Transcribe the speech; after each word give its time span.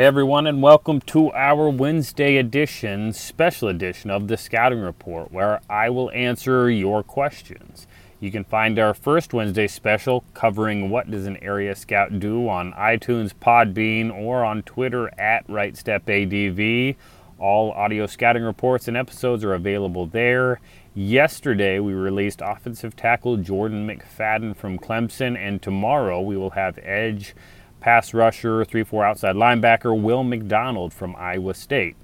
Hey 0.00 0.06
everyone, 0.06 0.46
and 0.46 0.62
welcome 0.62 1.02
to 1.02 1.30
our 1.32 1.68
Wednesday 1.68 2.38
edition, 2.38 3.12
special 3.12 3.68
edition 3.68 4.10
of 4.10 4.28
the 4.28 4.38
Scouting 4.38 4.80
Report, 4.80 5.30
where 5.30 5.60
I 5.68 5.90
will 5.90 6.10
answer 6.12 6.70
your 6.70 7.02
questions. 7.02 7.86
You 8.18 8.32
can 8.32 8.44
find 8.44 8.78
our 8.78 8.94
first 8.94 9.34
Wednesday 9.34 9.66
special 9.66 10.24
covering 10.32 10.88
what 10.88 11.10
does 11.10 11.26
an 11.26 11.36
area 11.42 11.76
scout 11.76 12.18
do 12.18 12.48
on 12.48 12.72
iTunes, 12.72 13.34
Podbean, 13.34 14.10
or 14.10 14.42
on 14.42 14.62
Twitter 14.62 15.08
at 15.20 15.46
RightStepADV. 15.48 16.96
All 17.38 17.72
audio 17.72 18.06
scouting 18.06 18.44
reports 18.44 18.88
and 18.88 18.96
episodes 18.96 19.44
are 19.44 19.52
available 19.52 20.06
there. 20.06 20.60
Yesterday, 20.94 21.78
we 21.78 21.92
released 21.92 22.40
offensive 22.42 22.96
tackle 22.96 23.36
Jordan 23.36 23.86
McFadden 23.86 24.56
from 24.56 24.78
Clemson, 24.78 25.36
and 25.36 25.60
tomorrow 25.60 26.22
we 26.22 26.38
will 26.38 26.50
have 26.50 26.78
edge 26.82 27.34
pass 27.80 28.14
rusher, 28.14 28.64
3 28.64 28.84
4 28.84 29.04
outside 29.04 29.36
linebacker 29.36 29.98
Will 29.98 30.22
McDonald 30.22 30.92
from 30.92 31.16
Iowa 31.16 31.54
State. 31.54 31.96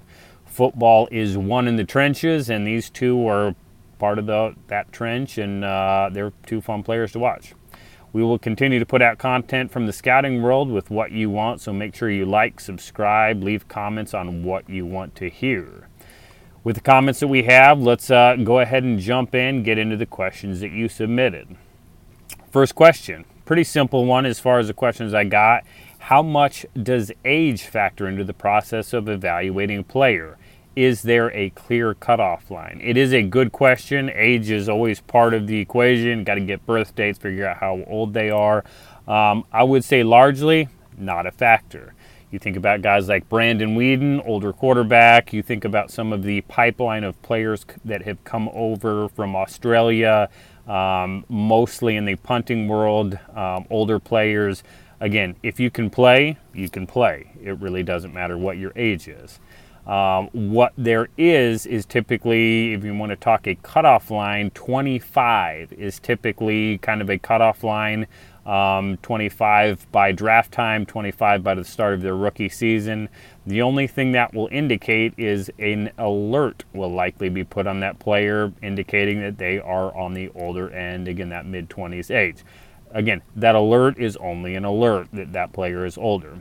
Football 0.45 1.07
is 1.11 1.37
won 1.37 1.67
in 1.67 1.75
the 1.75 1.83
trenches, 1.83 2.49
and 2.49 2.65
these 2.65 2.89
two 2.89 3.27
are 3.27 3.55
part 3.99 4.19
of 4.19 4.25
the, 4.25 4.55
that 4.67 4.91
trench, 4.91 5.37
and 5.37 5.63
uh, 5.63 6.09
they're 6.11 6.33
two 6.45 6.61
fun 6.61 6.83
players 6.83 7.11
to 7.11 7.19
watch. 7.19 7.53
We 8.13 8.23
will 8.23 8.39
continue 8.39 8.79
to 8.79 8.85
put 8.85 9.01
out 9.01 9.17
content 9.17 9.71
from 9.71 9.85
the 9.85 9.93
scouting 9.93 10.41
world 10.41 10.71
with 10.71 10.89
what 10.89 11.11
you 11.11 11.29
want, 11.29 11.61
so 11.61 11.73
make 11.73 11.93
sure 11.95 12.09
you 12.09 12.25
like, 12.25 12.59
subscribe, 12.59 13.43
leave 13.43 13.67
comments 13.67 14.13
on 14.13 14.43
what 14.43 14.69
you 14.69 14.85
want 14.85 15.13
to 15.15 15.29
hear. 15.29 15.87
With 16.63 16.75
the 16.75 16.81
comments 16.81 17.19
that 17.19 17.27
we 17.27 17.43
have, 17.43 17.79
let's 17.79 18.09
uh, 18.09 18.35
go 18.37 18.59
ahead 18.59 18.83
and 18.83 18.99
jump 18.99 19.35
in, 19.35 19.63
get 19.63 19.77
into 19.77 19.97
the 19.97 20.05
questions 20.05 20.59
that 20.61 20.71
you 20.71 20.89
submitted. 20.89 21.55
First 22.49 22.75
question 22.75 23.25
pretty 23.47 23.63
simple 23.63 24.05
one 24.05 24.25
as 24.25 24.39
far 24.39 24.59
as 24.59 24.67
the 24.67 24.73
questions 24.73 25.13
I 25.13 25.23
got. 25.23 25.63
How 25.99 26.21
much 26.21 26.65
does 26.81 27.11
age 27.23 27.63
factor 27.63 28.07
into 28.07 28.25
the 28.25 28.33
process 28.33 28.91
of 28.93 29.07
evaluating 29.07 29.79
a 29.79 29.83
player? 29.83 30.37
Is 30.75 31.01
there 31.01 31.31
a 31.31 31.49
clear 31.51 31.95
cutoff 31.95 32.51
line? 32.51 32.79
It 32.83 32.97
is 32.97 33.13
a 33.13 33.23
good 33.23 33.51
question. 33.51 34.11
Age 34.13 34.51
is 34.51 34.69
always 34.69 34.99
part 34.99 35.33
of 35.33 35.47
the 35.47 35.59
equation. 35.59 36.25
Got 36.25 36.35
to 36.35 36.41
get 36.41 36.65
birth 36.65 36.93
dates, 36.93 37.17
figure 37.17 37.47
out 37.47 37.57
how 37.57 37.83
old 37.87 38.13
they 38.13 38.29
are. 38.29 38.65
Um, 39.07 39.45
I 39.51 39.63
would 39.63 39.83
say 39.83 40.03
largely 40.03 40.67
not 40.97 41.25
a 41.25 41.31
factor. 41.31 41.93
You 42.29 42.39
think 42.39 42.57
about 42.57 42.81
guys 42.81 43.07
like 43.07 43.29
Brandon 43.29 43.77
Weeden, 43.77 44.21
older 44.27 44.51
quarterback. 44.51 45.31
You 45.31 45.41
think 45.41 45.63
about 45.63 45.91
some 45.91 46.11
of 46.11 46.23
the 46.23 46.41
pipeline 46.41 47.05
of 47.05 47.21
players 47.21 47.65
that 47.85 48.01
have 48.01 48.21
come 48.25 48.49
over 48.51 49.07
from 49.07 49.33
Australia, 49.33 50.29
um, 50.67 51.23
mostly 51.29 51.95
in 51.95 52.03
the 52.03 52.17
punting 52.17 52.67
world, 52.67 53.17
um, 53.33 53.65
older 53.69 53.97
players. 53.97 54.61
Again, 54.99 55.37
if 55.41 55.57
you 55.57 55.71
can 55.71 55.89
play, 55.89 56.37
you 56.53 56.67
can 56.69 56.85
play. 56.85 57.31
It 57.41 57.59
really 57.59 57.83
doesn't 57.83 58.13
matter 58.13 58.37
what 58.37 58.57
your 58.57 58.73
age 58.75 59.07
is. 59.07 59.39
Um, 59.85 60.27
what 60.33 60.73
there 60.77 61.07
is 61.17 61.65
is 61.65 61.85
typically, 61.85 62.73
if 62.73 62.83
you 62.83 62.93
want 62.93 63.11
to 63.11 63.15
talk 63.15 63.47
a 63.47 63.55
cutoff 63.55 64.11
line, 64.11 64.49
25 64.49 65.71
is 65.71 65.97
typically 65.97 66.77
kind 66.79 67.01
of 67.01 67.09
a 67.09 67.17
cutoff 67.17 67.63
line. 67.63 68.05
Um, 68.47 68.95
25 69.01 69.91
by 69.91 70.13
draft 70.13 70.53
time, 70.53 70.85
25 70.85 71.43
by 71.43 71.53
the 71.53 71.65
start 71.65 71.95
of 71.95 72.01
their 72.01 72.15
rookie 72.15 72.47
season. 72.47 73.09
The 73.45 73.61
only 73.61 73.87
thing 73.87 74.13
that 74.13 74.33
will 74.33 74.47
indicate 74.53 75.13
is 75.17 75.51
an 75.59 75.91
alert 75.97 76.63
will 76.73 76.91
likely 76.91 77.27
be 77.27 77.43
put 77.43 77.67
on 77.67 77.81
that 77.81 77.99
player, 77.99 78.53
indicating 78.61 79.19
that 79.19 79.37
they 79.37 79.59
are 79.59 79.93
on 79.93 80.13
the 80.13 80.29
older 80.33 80.69
end, 80.69 81.09
again, 81.09 81.27
that 81.29 81.45
mid 81.45 81.69
20s 81.69 82.09
age. 82.09 82.45
Again, 82.91 83.21
that 83.35 83.55
alert 83.55 83.97
is 83.97 84.15
only 84.15 84.55
an 84.55 84.63
alert 84.63 85.09
that 85.11 85.33
that 85.33 85.51
player 85.51 85.85
is 85.85 85.97
older 85.97 86.39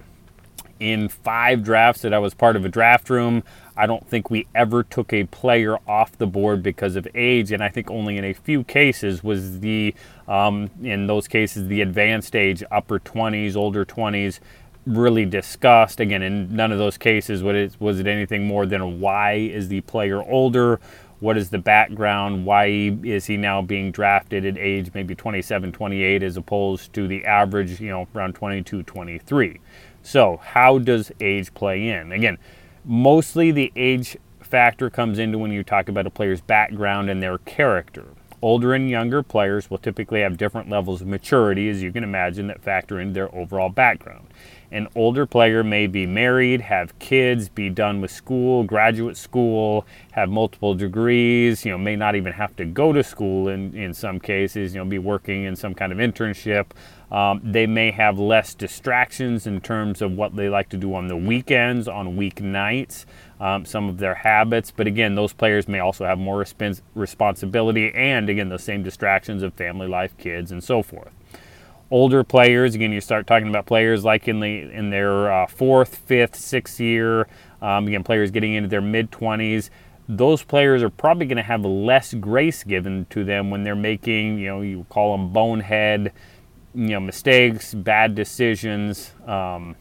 in 0.80 1.08
five 1.08 1.62
drafts 1.62 2.02
that 2.02 2.12
I 2.12 2.18
was 2.18 2.34
part 2.34 2.56
of 2.56 2.64
a 2.64 2.68
draft 2.68 3.10
room. 3.10 3.42
I 3.76 3.86
don't 3.86 4.06
think 4.08 4.30
we 4.30 4.46
ever 4.54 4.82
took 4.82 5.12
a 5.12 5.24
player 5.24 5.78
off 5.86 6.16
the 6.16 6.26
board 6.26 6.62
because 6.62 6.96
of 6.96 7.06
age, 7.14 7.52
and 7.52 7.62
I 7.62 7.68
think 7.68 7.90
only 7.90 8.16
in 8.16 8.24
a 8.24 8.32
few 8.32 8.64
cases 8.64 9.22
was 9.22 9.60
the, 9.60 9.94
um, 10.26 10.70
in 10.82 11.06
those 11.06 11.28
cases, 11.28 11.68
the 11.68 11.82
advanced 11.82 12.34
age, 12.34 12.62
upper 12.70 12.98
20s, 12.98 13.54
older 13.54 13.84
20s, 13.84 14.40
really 14.86 15.24
discussed. 15.26 16.00
Again, 16.00 16.22
in 16.22 16.54
none 16.54 16.72
of 16.72 16.78
those 16.78 16.96
cases 16.96 17.42
was 17.42 17.56
it, 17.56 17.80
was 17.80 18.00
it 18.00 18.06
anything 18.06 18.46
more 18.46 18.64
than 18.64 19.00
why 19.00 19.34
is 19.34 19.68
the 19.68 19.82
player 19.82 20.22
older? 20.22 20.80
What 21.18 21.38
is 21.38 21.48
the 21.48 21.58
background? 21.58 22.44
Why 22.44 22.66
is 23.02 23.24
he 23.26 23.36
now 23.36 23.62
being 23.62 23.90
drafted 23.90 24.44
at 24.44 24.58
age 24.58 24.90
maybe 24.94 25.14
27, 25.14 25.72
28 25.72 26.22
as 26.22 26.36
opposed 26.36 26.92
to 26.92 27.08
the 27.08 27.24
average, 27.24 27.80
you 27.80 27.88
know, 27.88 28.06
around 28.14 28.34
22, 28.34 28.82
23? 28.82 29.60
So, 30.06 30.36
how 30.40 30.78
does 30.78 31.10
age 31.20 31.52
play 31.52 31.88
in? 31.88 32.12
Again, 32.12 32.38
mostly 32.84 33.50
the 33.50 33.72
age 33.74 34.16
factor 34.38 34.88
comes 34.88 35.18
into 35.18 35.36
when 35.36 35.50
you 35.50 35.64
talk 35.64 35.88
about 35.88 36.06
a 36.06 36.10
player's 36.10 36.40
background 36.40 37.10
and 37.10 37.20
their 37.20 37.38
character. 37.38 38.04
Older 38.40 38.72
and 38.72 38.88
younger 38.88 39.24
players 39.24 39.68
will 39.68 39.78
typically 39.78 40.20
have 40.20 40.36
different 40.36 40.70
levels 40.70 41.00
of 41.02 41.08
maturity, 41.08 41.68
as 41.68 41.82
you 41.82 41.90
can 41.90 42.04
imagine, 42.04 42.46
that 42.46 42.62
factor 42.62 43.00
into 43.00 43.14
their 43.14 43.34
overall 43.34 43.68
background. 43.68 44.28
An 44.70 44.86
older 44.94 45.26
player 45.26 45.64
may 45.64 45.88
be 45.88 46.06
married, 46.06 46.60
have 46.60 46.96
kids, 47.00 47.48
be 47.48 47.68
done 47.68 48.00
with 48.00 48.12
school, 48.12 48.62
graduate 48.62 49.16
school, 49.16 49.84
have 50.12 50.28
multiple 50.28 50.74
degrees, 50.74 51.64
you 51.64 51.72
know, 51.72 51.78
may 51.78 51.96
not 51.96 52.14
even 52.14 52.32
have 52.32 52.54
to 52.56 52.64
go 52.64 52.92
to 52.92 53.02
school 53.02 53.48
in, 53.48 53.74
in 53.74 53.92
some 53.92 54.20
cases, 54.20 54.72
you 54.72 54.78
know, 54.78 54.84
be 54.84 54.98
working 54.98 55.42
in 55.42 55.56
some 55.56 55.74
kind 55.74 55.90
of 55.90 55.98
internship. 55.98 56.66
Um, 57.10 57.40
they 57.44 57.66
may 57.66 57.92
have 57.92 58.18
less 58.18 58.54
distractions 58.54 59.46
in 59.46 59.60
terms 59.60 60.02
of 60.02 60.12
what 60.12 60.34
they 60.34 60.48
like 60.48 60.68
to 60.70 60.76
do 60.76 60.94
on 60.94 61.06
the 61.06 61.16
weekends, 61.16 61.86
on 61.86 62.16
weeknights, 62.16 63.04
um, 63.38 63.64
some 63.64 63.88
of 63.88 63.98
their 63.98 64.14
habits. 64.14 64.72
But 64.72 64.86
again, 64.86 65.14
those 65.14 65.32
players 65.32 65.68
may 65.68 65.78
also 65.78 66.04
have 66.04 66.18
more 66.18 66.42
resp- 66.42 66.82
responsibility 66.94 67.92
and, 67.94 68.28
again, 68.28 68.48
the 68.48 68.58
same 68.58 68.82
distractions 68.82 69.42
of 69.42 69.54
family 69.54 69.86
life, 69.86 70.16
kids, 70.18 70.50
and 70.50 70.64
so 70.64 70.82
forth 70.82 71.12
older 71.90 72.24
players. 72.24 72.74
Again, 72.74 72.92
you 72.92 73.00
start 73.00 73.26
talking 73.26 73.48
about 73.48 73.66
players 73.66 74.04
like 74.04 74.28
in 74.28 74.40
the 74.40 74.62
in 74.72 74.90
their 74.90 75.32
uh, 75.32 75.46
fourth, 75.46 75.96
fifth, 75.96 76.34
sixth 76.34 76.80
year. 76.80 77.28
Um, 77.62 77.86
again, 77.86 78.04
players 78.04 78.30
getting 78.30 78.54
into 78.54 78.68
their 78.68 78.80
mid 78.80 79.10
twenties. 79.10 79.70
Those 80.08 80.44
players 80.44 80.82
are 80.82 80.90
probably 80.90 81.26
going 81.26 81.36
to 81.36 81.42
have 81.42 81.64
less 81.64 82.14
grace 82.14 82.62
given 82.62 83.06
to 83.10 83.24
them 83.24 83.50
when 83.50 83.64
they're 83.64 83.74
making, 83.74 84.38
you 84.38 84.46
know, 84.46 84.60
you 84.60 84.86
call 84.88 85.16
them 85.16 85.32
bonehead, 85.32 86.12
you 86.76 86.88
know, 86.90 87.00
mistakes, 87.00 87.72
bad 87.72 88.14
decisions. 88.14 89.12
Um, 89.26 89.76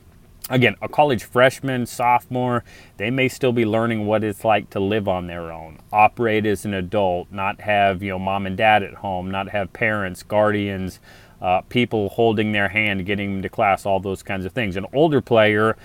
again, 0.50 0.75
a 0.81 0.88
college 0.88 1.25
freshman, 1.25 1.85
sophomore, 1.85 2.63
they 2.95 3.11
may 3.11 3.28
still 3.28 3.51
be 3.51 3.66
learning 3.66 4.06
what 4.06 4.23
it's 4.23 4.45
like 4.45 4.69
to 4.69 4.79
live 4.79 5.07
on 5.07 5.28
their 5.28 5.51
own, 5.51 5.79
operate 5.91 6.45
as 6.45 6.63
an 6.63 6.73
adult, 6.73 7.28
not 7.31 7.59
have, 7.59 8.01
you 8.01 8.11
know, 8.11 8.19
mom 8.19 8.45
and 8.45 8.55
dad 8.55 8.81
at 8.81 8.94
home, 8.94 9.29
not 9.29 9.50
have 9.50 9.73
parents, 9.73 10.23
guardians, 10.23 11.01
uh, 11.41 11.61
people 11.67 12.07
holding 12.09 12.53
their 12.53 12.69
hand, 12.69 13.05
getting 13.05 13.34
them 13.34 13.41
to 13.41 13.50
class, 13.50 13.85
all 13.85 14.00
those 14.00 14.23
kinds 14.23 14.45
of 14.45 14.53
things. 14.53 14.78
An 14.78 14.85
older 14.94 15.19
player 15.19 15.75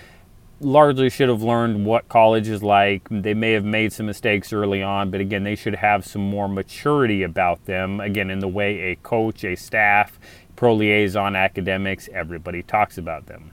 largely 0.61 1.09
should 1.09 1.29
have 1.29 1.43
learned 1.43 1.87
what 1.87 2.09
college 2.09 2.47
is 2.47 2.63
like. 2.63 3.03
They 3.11 3.35
may 3.35 3.53
have 3.53 3.65
made 3.65 3.93
some 3.93 4.07
mistakes 4.07 4.53
early 4.53 4.83
on, 4.83 5.11
but 5.11 5.21
again, 5.21 5.43
they 5.43 5.57
should 5.57 5.77
have 5.77 6.07
some 6.07 6.23
more 6.23 6.49
maturity 6.49 7.23
about 7.23 7.65
them. 7.65 7.99
Again, 7.99 8.31
in 8.31 8.41
the 8.41 8.49
way 8.49 8.93
a 8.93 8.97
coach, 8.97 9.43
a 9.43 9.57
staff, 9.57 10.21
pro 10.61 10.75
liaison, 10.75 11.35
academics, 11.35 12.07
everybody 12.13 12.63
talks 12.63 12.99
about 12.99 13.25
them. 13.25 13.51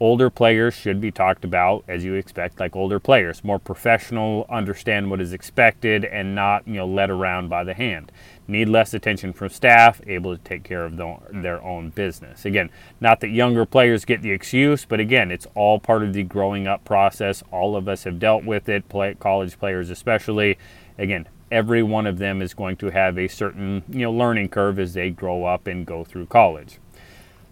Older 0.00 0.28
players 0.30 0.74
should 0.74 1.00
be 1.00 1.12
talked 1.12 1.44
about 1.44 1.84
as 1.86 2.02
you 2.02 2.14
expect 2.14 2.58
like 2.58 2.74
older 2.74 2.98
players. 2.98 3.44
More 3.44 3.60
professional 3.60 4.46
understand 4.50 5.12
what 5.12 5.20
is 5.20 5.32
expected 5.32 6.04
and 6.04 6.34
not 6.34 6.66
you 6.66 6.74
know 6.74 6.88
led 6.88 7.08
around 7.08 7.50
by 7.50 7.62
the 7.62 7.74
hand. 7.74 8.10
Need 8.48 8.68
less 8.68 8.92
attention 8.92 9.32
from 9.32 9.50
staff 9.50 10.00
able 10.08 10.36
to 10.36 10.42
take 10.42 10.64
care 10.64 10.84
of 10.84 10.96
their 10.96 11.62
own 11.62 11.90
business. 11.90 12.44
Again 12.44 12.70
not 13.00 13.20
that 13.20 13.28
younger 13.28 13.64
players 13.64 14.04
get 14.04 14.20
the 14.20 14.32
excuse 14.32 14.84
but 14.84 14.98
again 14.98 15.30
it's 15.30 15.46
all 15.54 15.78
part 15.78 16.02
of 16.02 16.14
the 16.14 16.24
growing 16.24 16.66
up 16.66 16.84
process. 16.84 17.44
All 17.52 17.76
of 17.76 17.86
us 17.86 18.02
have 18.02 18.18
dealt 18.18 18.42
with 18.42 18.68
it 18.68 18.88
play, 18.88 19.14
college 19.14 19.56
players 19.56 19.88
especially. 19.88 20.58
Again 20.98 21.28
every 21.50 21.82
one 21.82 22.06
of 22.06 22.18
them 22.18 22.40
is 22.42 22.54
going 22.54 22.76
to 22.76 22.90
have 22.90 23.18
a 23.18 23.28
certain 23.28 23.82
you 23.88 24.00
know 24.00 24.12
learning 24.12 24.48
curve 24.48 24.78
as 24.78 24.94
they 24.94 25.10
grow 25.10 25.44
up 25.44 25.66
and 25.66 25.86
go 25.86 26.04
through 26.04 26.26
college 26.26 26.78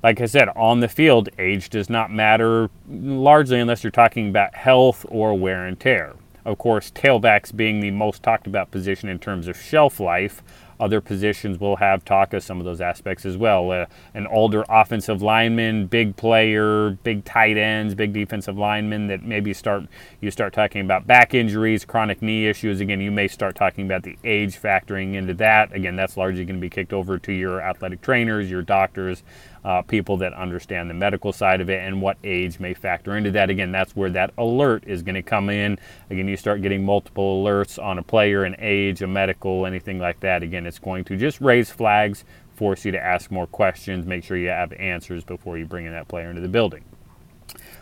like 0.03 0.21
I 0.21 0.27
said, 0.27 0.49
on 0.51 0.81
the 0.81 0.89
field, 0.89 1.29
age 1.39 1.71
does 1.71 1.91
not 1.91 2.13
matter 2.13 2.71
largely 2.89 3.59
unless 3.59 3.83
you're 3.83 3.91
talking 3.91 4.29
about 4.29 4.55
health 4.55 5.05
or 5.09 5.37
wear 5.37 5.67
and 5.67 5.79
tear. 5.79 6.15
Of 6.45 6.59
course, 6.59 6.91
tailbacks 6.91 7.55
being 7.55 7.81
the 7.81 7.91
most 7.91 8.23
talked 8.23 8.47
about 8.47 8.71
position 8.71 9.09
in 9.09 9.19
terms 9.19 9.49
of 9.49 9.61
shelf 9.61 9.99
life, 9.99 10.43
other 10.81 11.01
positions 11.01 11.59
will 11.59 11.77
have 11.77 12.05
talk 12.05 12.33
of 12.33 12.43
some 12.43 12.59
of 12.59 12.65
those 12.65 12.81
aspects 12.81 13.25
as 13.25 13.37
well. 13.37 13.71
Uh, 13.71 13.87
an 14.15 14.27
older 14.27 14.65
offensive 14.69 15.23
lineman, 15.23 15.87
big 15.87 16.17
player, 16.17 16.91
big 17.03 17.25
tight 17.25 17.57
ends, 17.57 17.95
big 17.95 18.13
defensive 18.13 18.57
lineman 18.57 19.07
that 19.09 19.23
maybe 19.23 19.53
start 19.53 19.85
you 20.21 20.31
start 20.31 20.53
talking 20.53 20.81
about 20.81 21.07
back 21.07 21.35
injuries, 21.35 21.85
chronic 21.85 22.23
knee 22.23 22.47
issues. 22.47 22.81
Again, 22.81 23.01
you 23.01 23.11
may 23.11 23.29
start 23.29 23.55
talking 23.55 23.87
about 23.87 24.03
the 24.03 24.17
age 24.25 24.61
factoring 24.61 25.15
into 25.15 25.35
that. 25.35 25.73
Again, 25.73 25.97
that's 25.97 26.17
largely 26.17 26.45
going 26.45 26.57
to 26.57 26.61
be 26.61 26.71
kicked 26.71 26.93
over 26.93 27.19
to 27.19 27.33
your 27.33 27.61
athletic 27.61 28.01
trainers, 28.01 28.51
your 28.51 28.63
doctors, 28.63 29.23
uh, 29.65 29.83
people 29.83 30.17
that 30.19 30.33
understand 30.35 30.89
the 30.89 30.95
medical 30.95 31.33
side 31.33 31.61
of 31.61 31.71
it 31.71 31.83
and 31.83 32.01
what 32.01 32.17
age 32.25 32.59
may 32.61 32.75
factor 32.75 33.17
into 33.17 33.31
that. 33.33 33.51
Again, 33.51 33.73
that's 33.73 33.95
where 33.97 34.11
that 34.11 34.33
alert 34.39 34.85
is 34.87 35.03
going 35.03 35.15
to 35.15 35.23
come 35.23 35.51
in. 35.51 35.79
Again, 36.11 36.29
you 36.29 36.37
start 36.37 36.63
getting 36.63 36.85
multiple 36.85 37.45
alerts 37.45 37.83
on 37.83 37.99
a 37.99 38.03
player, 38.03 38.45
an 38.45 38.57
age, 38.59 39.03
a 39.03 39.07
medical, 39.07 39.67
anything 39.67 39.99
like 39.99 40.21
that. 40.21 40.43
Again, 40.43 40.67
it's 40.67 40.79
going 40.79 41.05
to 41.05 41.17
just 41.17 41.41
raise 41.41 41.71
flags, 41.71 42.25
force 42.55 42.85
you 42.85 42.93
to 42.93 43.03
ask 43.03 43.31
more 43.31 43.47
questions, 43.47 44.07
make 44.07 44.25
sure 44.25 44.37
you 44.37 44.49
have 44.49 44.73
answers 44.75 45.25
before 45.25 45.59
you 45.59 45.65
bring 45.65 45.87
in 45.87 45.93
that 45.93 46.09
player 46.09 46.29
into 46.29 46.41
the 46.41 46.49
building. 46.49 46.85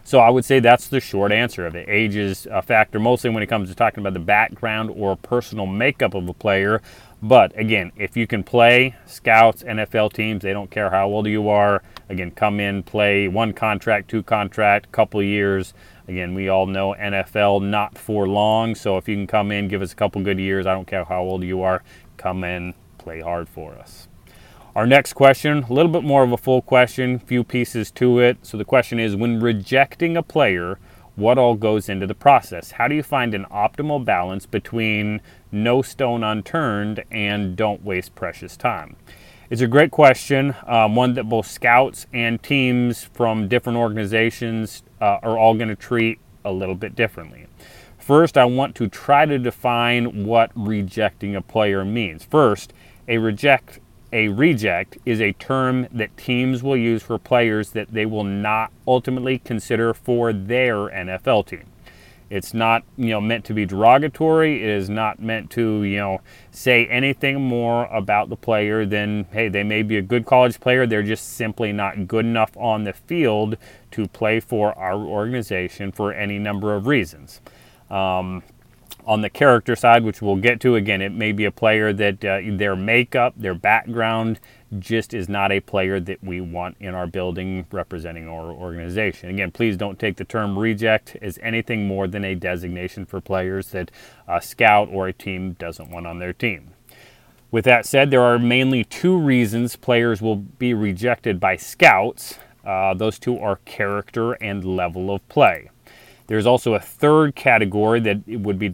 So 0.07 0.21
I 0.21 0.31
would 0.31 0.45
say 0.45 0.61
that's 0.61 0.87
the 0.87 1.01
short 1.01 1.33
answer 1.33 1.67
of 1.67 1.75
it. 1.75 1.89
Age 1.89 2.15
is 2.15 2.47
a 2.49 2.63
factor 2.63 3.01
mostly 3.01 3.29
when 3.29 3.43
it 3.43 3.49
comes 3.49 3.69
to 3.71 3.75
talking 3.75 3.99
about 3.99 4.13
the 4.13 4.21
background 4.21 4.91
or 4.95 5.17
personal 5.17 5.67
makeup 5.67 6.15
of 6.15 6.29
a 6.29 6.33
player. 6.33 6.81
But 7.27 7.59
again, 7.59 7.91
if 7.97 8.17
you 8.17 8.29
can 8.29 8.45
play 8.45 8.95
scouts, 9.05 9.65
NFL 9.65 10.13
teams, 10.13 10.45
they 10.45 10.53
don't 10.53 10.71
care 10.71 10.91
how 10.91 11.09
old 11.09 11.27
you 11.27 11.49
are. 11.49 11.83
Again, 12.09 12.31
come 12.31 12.61
in, 12.61 12.85
play 12.85 13.27
one 13.27 13.53
contract, 13.53 14.09
two 14.09 14.23
contract, 14.23 14.93
couple 14.93 15.21
years. 15.21 15.75
Again, 16.07 16.35
we 16.35 16.49
all 16.49 16.67
know 16.67 16.95
NFL 16.95 17.63
not 17.63 17.99
for 17.99 18.29
long. 18.29 18.77
So 18.77 18.97
if 18.97 19.09
you 19.09 19.17
can 19.17 19.27
come 19.27 19.51
in, 19.51 19.67
give 19.67 19.83
us 19.83 19.91
a 19.93 19.97
couple 19.97 20.23
good 20.23 20.39
years, 20.39 20.67
I 20.67 20.75
don't 20.75 20.87
care 20.87 21.03
how 21.03 21.23
old 21.23 21.43
you 21.43 21.63
are, 21.63 21.83
come 22.17 22.45
in, 22.45 22.75
play 22.97 23.23
hard 23.23 23.49
for 23.49 23.73
us. 23.73 24.07
Our 24.77 24.87
next 24.87 25.15
question, 25.15 25.65
a 25.65 25.73
little 25.73 25.91
bit 25.91 26.05
more 26.05 26.23
of 26.23 26.31
a 26.31 26.37
full 26.37 26.63
question, 26.63 27.19
few 27.19 27.43
pieces 27.43 27.91
to 27.93 28.21
it. 28.21 28.39
So 28.43 28.57
the 28.57 28.65
question 28.65 29.01
is 29.01 29.17
when 29.17 29.41
rejecting 29.41 30.17
a 30.17 30.23
player, 30.23 30.79
what 31.17 31.39
all 31.39 31.55
goes 31.57 31.89
into 31.89 32.07
the 32.07 32.15
process? 32.15 32.73
How 32.73 32.89
do 32.89 32.95
you 32.95 33.03
find 33.03 33.35
an 33.35 33.47
optimal 33.51 34.05
balance 34.05 34.47
between 34.47 35.21
no 35.51 35.83
stone 35.83 36.23
unturned 36.23 37.03
and 37.11 37.57
don't 37.57 37.83
waste 37.83 38.15
precious 38.15 38.57
time? 38.57 38.97
It's 39.49 39.63
a 39.63 39.67
great 39.67 39.91
question, 39.91 40.55
um, 40.67 40.95
one 40.95 41.15
that 41.15 41.29
both 41.29 41.47
scouts 41.47 42.07
and 42.13 42.43
teams 42.43 43.05
from 43.05 43.49
different 43.49 43.79
organizations 43.79 44.83
uh, 45.01 45.19
are 45.23 45.39
all 45.39 45.55
going 45.55 45.69
to 45.69 45.77
treat 45.77 46.19
a 46.45 46.53
little 46.53 46.75
bit 46.75 46.95
differently. 46.95 47.47
First, 47.97 48.37
I 48.37 48.45
want 48.45 48.75
to 48.77 48.89
try 48.89 49.25
to 49.25 49.39
define 49.39 50.27
what 50.27 50.51
rejecting 50.55 51.35
a 51.35 51.43
player 51.43 51.85
means. 51.85 52.25
First, 52.25 52.73
a 53.09 53.19
reject 53.19 53.81
a 54.13 54.29
reject 54.29 54.99
is 55.05 55.21
a 55.21 55.33
term 55.33 55.89
that 55.93 56.17
teams 56.17 56.63
will 56.63 56.77
use 56.77 57.03
for 57.03 57.19
players 57.19 57.71
that 57.71 57.93
they 57.93 58.07
will 58.07 58.25
not 58.25 58.73
ultimately 58.87 59.39
consider 59.39 59.93
for 59.93 60.33
their 60.33 60.89
NFL 60.89 61.47
team. 61.47 61.65
It's 62.29 62.53
not, 62.53 62.83
you 62.97 63.11
know, 63.11 63.21
meant 63.21 63.45
to 63.45 63.55
be 63.55 63.67
derogatory. 63.67 64.63
It 64.63 64.69
is 64.69 64.91
not 64.91 65.21
meant 65.21 65.51
to, 65.53 65.85
you 65.85 65.99
know, 65.99 66.21
say 66.51 66.87
anything 66.87 67.41
more 67.41 67.87
about 67.87 68.31
the 68.31 68.37
player 68.37 68.85
than, 68.85 69.27
hey, 69.31 69.49
they 69.49 69.63
may 69.63 69.83
be 69.83 69.97
a 69.97 70.03
good 70.03 70.27
college 70.27 70.59
player. 70.59 70.87
They're 70.87 71.05
just 71.05 71.35
simply 71.35 71.73
not 71.73 72.09
good 72.09 72.25
enough 72.25 72.57
on 72.57 72.83
the 72.83 72.93
field 72.93 73.57
to 73.93 74.09
play 74.09 74.41
for 74.41 74.77
our 74.77 74.99
organization 74.99 75.93
for 75.93 76.13
any 76.13 76.39
number 76.41 76.75
of 76.75 76.89
reasons. 76.89 77.41
Um, 77.91 78.43
on 79.07 79.21
the 79.21 79.31
character 79.31 79.77
side, 79.77 80.03
which 80.03 80.21
we'll 80.21 80.37
get 80.37 80.61
to 80.61 80.75
again, 80.75 81.01
it 81.01 81.13
may 81.13 81.31
be 81.31 81.45
a 81.45 81.51
player 81.53 81.93
that 81.93 82.25
uh, 82.25 82.41
their 82.57 82.75
makeup, 82.75 83.35
their 83.37 83.55
background 83.55 84.41
just 84.81 85.15
is 85.15 85.29
not 85.29 85.53
a 85.53 85.61
player 85.61 86.01
that 86.01 86.23
we 86.25 86.41
want 86.41 86.77
in 86.81 86.93
our 86.93 87.07
building 87.07 87.65
representing 87.71 88.29
our 88.29 88.51
organization. 88.51 89.31
Again, 89.31 89.53
please 89.53 89.77
don't 89.77 89.99
take 89.99 90.17
the 90.17 90.25
term 90.25 90.59
reject 90.59 91.17
as 91.23 91.39
anything 91.41 91.87
more 91.87 92.09
than 92.09 92.25
a 92.25 92.35
designation 92.35 93.07
for 93.07 93.21
players 93.21 93.69
that 93.71 93.93
a 94.27 94.43
scout 94.43 94.89
or 94.91 95.07
a 95.07 95.13
team 95.13 95.53
doesn't 95.53 95.89
want 95.89 96.07
on 96.07 96.19
their 96.19 96.33
team. 96.33 96.73
With 97.53 97.65
that 97.65 97.87
said, 97.87 98.11
there 98.11 98.23
are 98.23 98.41
mainly 98.41 98.83
two 98.83 99.17
reasons 99.17 99.77
players 99.77 100.21
will 100.21 100.37
be 100.37 100.75
rejected 100.75 101.39
by 101.39 101.57
scouts. 101.57 102.39
Uh, 102.65 102.93
those 102.95 103.21
two 103.21 103.39
are 103.39 103.61
character 103.65 104.33
and 104.33 104.65
level 104.65 105.15
of 105.15 105.27
play. 105.29 105.71
There's 106.27 106.47
also 106.47 106.75
a 106.75 106.81
third 106.81 107.35
category 107.35 108.01
that 108.01 108.27
would 108.27 108.59
be 108.59 108.69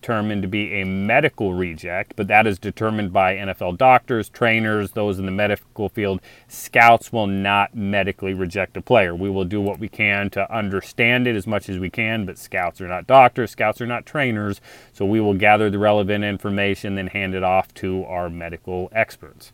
determined 0.00 0.40
to 0.42 0.48
be 0.48 0.80
a 0.80 0.84
medical 0.84 1.52
reject, 1.52 2.14
but 2.16 2.26
that 2.28 2.46
is 2.46 2.58
determined 2.58 3.12
by 3.12 3.36
NFL 3.36 3.76
doctors, 3.76 4.30
trainers, 4.30 4.92
those 4.92 5.18
in 5.18 5.26
the 5.26 5.32
medical 5.32 5.90
field. 5.90 6.20
Scouts 6.48 7.12
will 7.12 7.26
not 7.26 7.74
medically 7.74 8.32
reject 8.32 8.76
a 8.78 8.80
player. 8.80 9.14
We 9.14 9.28
will 9.28 9.44
do 9.44 9.60
what 9.60 9.78
we 9.78 9.88
can 9.88 10.30
to 10.30 10.50
understand 10.54 11.26
it 11.26 11.36
as 11.36 11.46
much 11.46 11.68
as 11.68 11.78
we 11.78 11.90
can, 11.90 12.24
but 12.24 12.38
scouts 12.38 12.80
are 12.80 12.88
not 12.88 13.06
doctors, 13.06 13.50
scouts 13.50 13.80
are 13.82 13.86
not 13.86 14.06
trainers, 14.06 14.60
so 14.92 15.04
we 15.04 15.20
will 15.20 15.34
gather 15.34 15.68
the 15.68 15.78
relevant 15.78 16.24
information, 16.24 16.94
then 16.94 17.08
hand 17.08 17.34
it 17.34 17.42
off 17.42 17.72
to 17.74 18.04
our 18.06 18.30
medical 18.30 18.88
experts. 18.92 19.52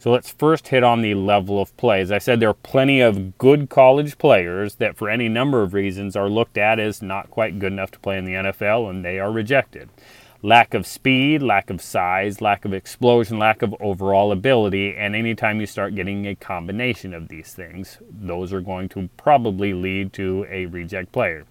So 0.00 0.12
let's 0.12 0.30
first 0.30 0.68
hit 0.68 0.84
on 0.84 1.02
the 1.02 1.14
level 1.14 1.60
of 1.60 1.76
play. 1.76 2.00
As 2.00 2.12
I 2.12 2.18
said, 2.18 2.38
there 2.38 2.50
are 2.50 2.54
plenty 2.54 3.00
of 3.00 3.36
good 3.36 3.68
college 3.68 4.16
players 4.16 4.76
that, 4.76 4.96
for 4.96 5.10
any 5.10 5.28
number 5.28 5.62
of 5.62 5.74
reasons, 5.74 6.14
are 6.14 6.28
looked 6.28 6.56
at 6.56 6.78
as 6.78 7.02
not 7.02 7.32
quite 7.32 7.58
good 7.58 7.72
enough 7.72 7.90
to 7.90 7.98
play 7.98 8.16
in 8.16 8.24
the 8.24 8.34
NFL 8.34 8.88
and 8.88 9.04
they 9.04 9.18
are 9.18 9.32
rejected. 9.32 9.88
Lack 10.40 10.72
of 10.72 10.86
speed, 10.86 11.42
lack 11.42 11.68
of 11.68 11.82
size, 11.82 12.40
lack 12.40 12.64
of 12.64 12.72
explosion, 12.72 13.40
lack 13.40 13.60
of 13.60 13.74
overall 13.80 14.30
ability, 14.30 14.94
and 14.94 15.16
anytime 15.16 15.58
you 15.58 15.66
start 15.66 15.96
getting 15.96 16.28
a 16.28 16.36
combination 16.36 17.12
of 17.12 17.26
these 17.26 17.52
things, 17.52 17.98
those 18.08 18.52
are 18.52 18.60
going 18.60 18.88
to 18.90 19.08
probably 19.16 19.72
lead 19.72 20.12
to 20.12 20.46
a 20.48 20.66
reject 20.66 21.10
player. 21.10 21.44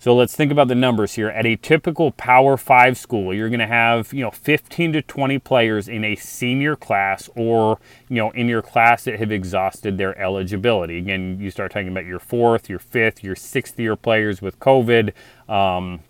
So 0.00 0.16
let's 0.16 0.34
think 0.34 0.50
about 0.50 0.68
the 0.68 0.74
numbers 0.74 1.12
here. 1.12 1.28
At 1.28 1.44
a 1.44 1.56
typical 1.56 2.12
Power 2.12 2.56
5 2.56 2.96
school, 2.96 3.34
you're 3.34 3.50
going 3.50 3.60
to 3.60 3.66
have, 3.66 4.14
you 4.14 4.24
know, 4.24 4.30
15 4.30 4.94
to 4.94 5.02
20 5.02 5.38
players 5.40 5.88
in 5.88 6.04
a 6.04 6.16
senior 6.16 6.74
class 6.74 7.28
or, 7.36 7.78
you 8.08 8.16
know, 8.16 8.30
in 8.30 8.48
your 8.48 8.62
class 8.62 9.04
that 9.04 9.18
have 9.18 9.30
exhausted 9.30 9.98
their 9.98 10.18
eligibility. 10.18 10.96
Again, 10.96 11.36
you 11.38 11.50
start 11.50 11.70
talking 11.70 11.88
about 11.88 12.06
your 12.06 12.18
fourth, 12.18 12.70
your 12.70 12.78
fifth, 12.78 13.22
your 13.22 13.36
sixth 13.36 13.78
year 13.78 13.94
players 13.94 14.40
with 14.40 14.58
COVID. 14.58 15.12
Um, 15.50 16.00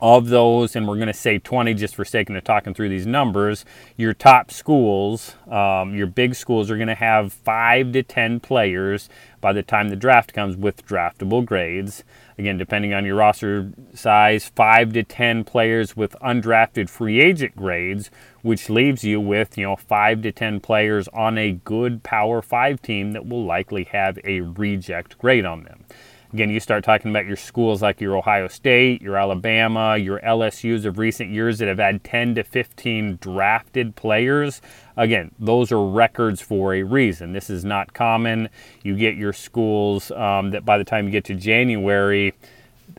of 0.00 0.28
those, 0.28 0.76
and 0.76 0.86
we're 0.86 0.96
going 0.96 1.08
to 1.08 1.12
say 1.12 1.38
20 1.38 1.74
just 1.74 1.94
for 1.94 2.04
sake 2.04 2.30
of 2.30 2.44
talking 2.44 2.74
through 2.74 2.88
these 2.88 3.06
numbers, 3.06 3.64
your 3.96 4.14
top 4.14 4.50
schools, 4.50 5.34
um, 5.50 5.94
your 5.94 6.06
big 6.06 6.34
schools, 6.34 6.70
are 6.70 6.76
going 6.76 6.88
to 6.88 6.94
have 6.94 7.32
five 7.32 7.92
to 7.92 8.02
10 8.02 8.40
players 8.40 9.08
by 9.40 9.52
the 9.52 9.62
time 9.62 9.88
the 9.88 9.96
draft 9.96 10.32
comes 10.32 10.56
with 10.56 10.86
draftable 10.86 11.44
grades. 11.44 12.04
Again, 12.36 12.58
depending 12.58 12.94
on 12.94 13.04
your 13.04 13.16
roster 13.16 13.72
size, 13.94 14.48
five 14.54 14.92
to 14.92 15.02
10 15.02 15.44
players 15.44 15.96
with 15.96 16.16
undrafted 16.22 16.88
free 16.88 17.20
agent 17.20 17.56
grades, 17.56 18.10
which 18.42 18.70
leaves 18.70 19.04
you 19.04 19.20
with, 19.20 19.58
you 19.58 19.64
know, 19.64 19.76
five 19.76 20.22
to 20.22 20.32
10 20.32 20.60
players 20.60 21.08
on 21.08 21.36
a 21.38 21.52
good 21.52 22.02
Power 22.02 22.40
5 22.40 22.80
team 22.80 23.12
that 23.12 23.26
will 23.26 23.44
likely 23.44 23.84
have 23.84 24.18
a 24.24 24.40
reject 24.40 25.18
grade 25.18 25.44
on 25.44 25.64
them. 25.64 25.84
Again, 26.32 26.50
you 26.50 26.60
start 26.60 26.84
talking 26.84 27.10
about 27.10 27.24
your 27.24 27.36
schools 27.36 27.80
like 27.80 28.02
your 28.02 28.14
Ohio 28.14 28.48
State, 28.48 29.00
your 29.00 29.16
Alabama, 29.16 29.96
your 29.96 30.20
LSUs 30.20 30.84
of 30.84 30.98
recent 30.98 31.30
years 31.30 31.58
that 31.58 31.68
have 31.68 31.78
had 31.78 32.04
10 32.04 32.34
to 32.34 32.44
15 32.44 33.16
drafted 33.18 33.96
players. 33.96 34.60
Again, 34.98 35.30
those 35.38 35.72
are 35.72 35.82
records 35.82 36.42
for 36.42 36.74
a 36.74 36.82
reason. 36.82 37.32
This 37.32 37.48
is 37.48 37.64
not 37.64 37.94
common. 37.94 38.50
You 38.82 38.94
get 38.94 39.16
your 39.16 39.32
schools 39.32 40.10
um, 40.10 40.50
that 40.50 40.66
by 40.66 40.76
the 40.76 40.84
time 40.84 41.06
you 41.06 41.12
get 41.12 41.24
to 41.26 41.34
January, 41.34 42.34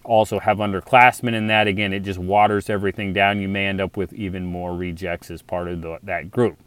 also 0.03 0.39
have 0.39 0.57
underclassmen 0.57 1.33
in 1.33 1.45
that. 1.47 1.67
Again, 1.67 1.93
it 1.93 1.99
just 1.99 2.19
waters 2.19 2.67
everything 2.67 3.13
down. 3.13 3.39
You 3.39 3.47
may 3.47 3.67
end 3.67 3.79
up 3.79 3.95
with 3.95 4.11
even 4.13 4.43
more 4.43 4.75
rejects 4.75 5.29
as 5.29 5.43
part 5.43 5.67
of 5.67 5.81
the, 5.81 5.99
that 6.01 6.31
group. 6.31 6.57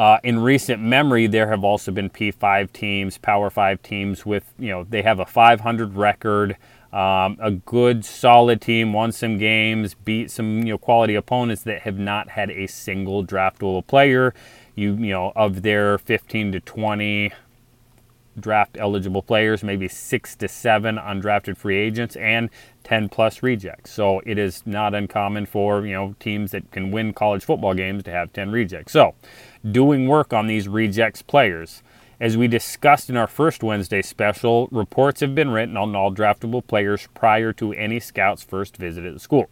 Uh, 0.00 0.18
in 0.24 0.38
recent 0.38 0.80
memory, 0.80 1.26
there 1.26 1.48
have 1.48 1.62
also 1.62 1.92
been 1.92 2.08
P5 2.08 2.72
teams, 2.72 3.18
Power 3.18 3.50
5 3.50 3.82
teams 3.82 4.24
with, 4.24 4.50
you 4.58 4.70
know, 4.70 4.82
they 4.88 5.02
have 5.02 5.20
a 5.20 5.26
500 5.26 5.94
record, 5.94 6.56
um, 6.90 7.36
a 7.38 7.50
good, 7.66 8.02
solid 8.02 8.62
team, 8.62 8.94
won 8.94 9.12
some 9.12 9.36
games, 9.36 9.92
beat 9.92 10.30
some, 10.30 10.60
you 10.60 10.72
know, 10.72 10.78
quality 10.78 11.14
opponents 11.14 11.64
that 11.64 11.82
have 11.82 11.98
not 11.98 12.30
had 12.30 12.50
a 12.50 12.66
single 12.66 13.22
draftable 13.26 13.86
player. 13.86 14.32
You, 14.74 14.94
you 14.94 15.10
know, 15.10 15.34
of 15.36 15.60
their 15.60 15.98
15 15.98 16.52
to 16.52 16.60
20 16.60 17.32
draft 18.38 18.76
eligible 18.78 19.20
players, 19.20 19.62
maybe 19.62 19.86
six 19.86 20.34
to 20.36 20.48
seven 20.48 20.96
undrafted 20.96 21.58
free 21.58 21.76
agents, 21.76 22.16
and 22.16 22.48
10 22.84 23.08
plus 23.08 23.42
rejects. 23.42 23.92
So 23.92 24.22
it 24.24 24.38
is 24.38 24.62
not 24.66 24.94
uncommon 24.94 25.46
for 25.46 25.84
you 25.84 25.92
know 25.92 26.14
teams 26.18 26.52
that 26.52 26.70
can 26.70 26.90
win 26.90 27.12
college 27.12 27.44
football 27.44 27.74
games 27.74 28.02
to 28.04 28.10
have 28.10 28.32
10 28.32 28.50
rejects. 28.50 28.92
So 28.92 29.14
doing 29.68 30.06
work 30.06 30.32
on 30.32 30.46
these 30.46 30.68
rejects 30.68 31.22
players. 31.22 31.82
As 32.20 32.36
we 32.36 32.48
discussed 32.48 33.08
in 33.08 33.16
our 33.16 33.26
first 33.26 33.62
Wednesday 33.62 34.02
special, 34.02 34.68
reports 34.70 35.20
have 35.20 35.34
been 35.34 35.50
written 35.50 35.76
on 35.76 35.96
all 35.96 36.14
draftable 36.14 36.66
players 36.66 37.08
prior 37.14 37.52
to 37.54 37.72
any 37.72 37.98
scout's 37.98 38.42
first 38.42 38.76
visit 38.76 39.04
at 39.06 39.14
the 39.14 39.20
school. 39.20 39.48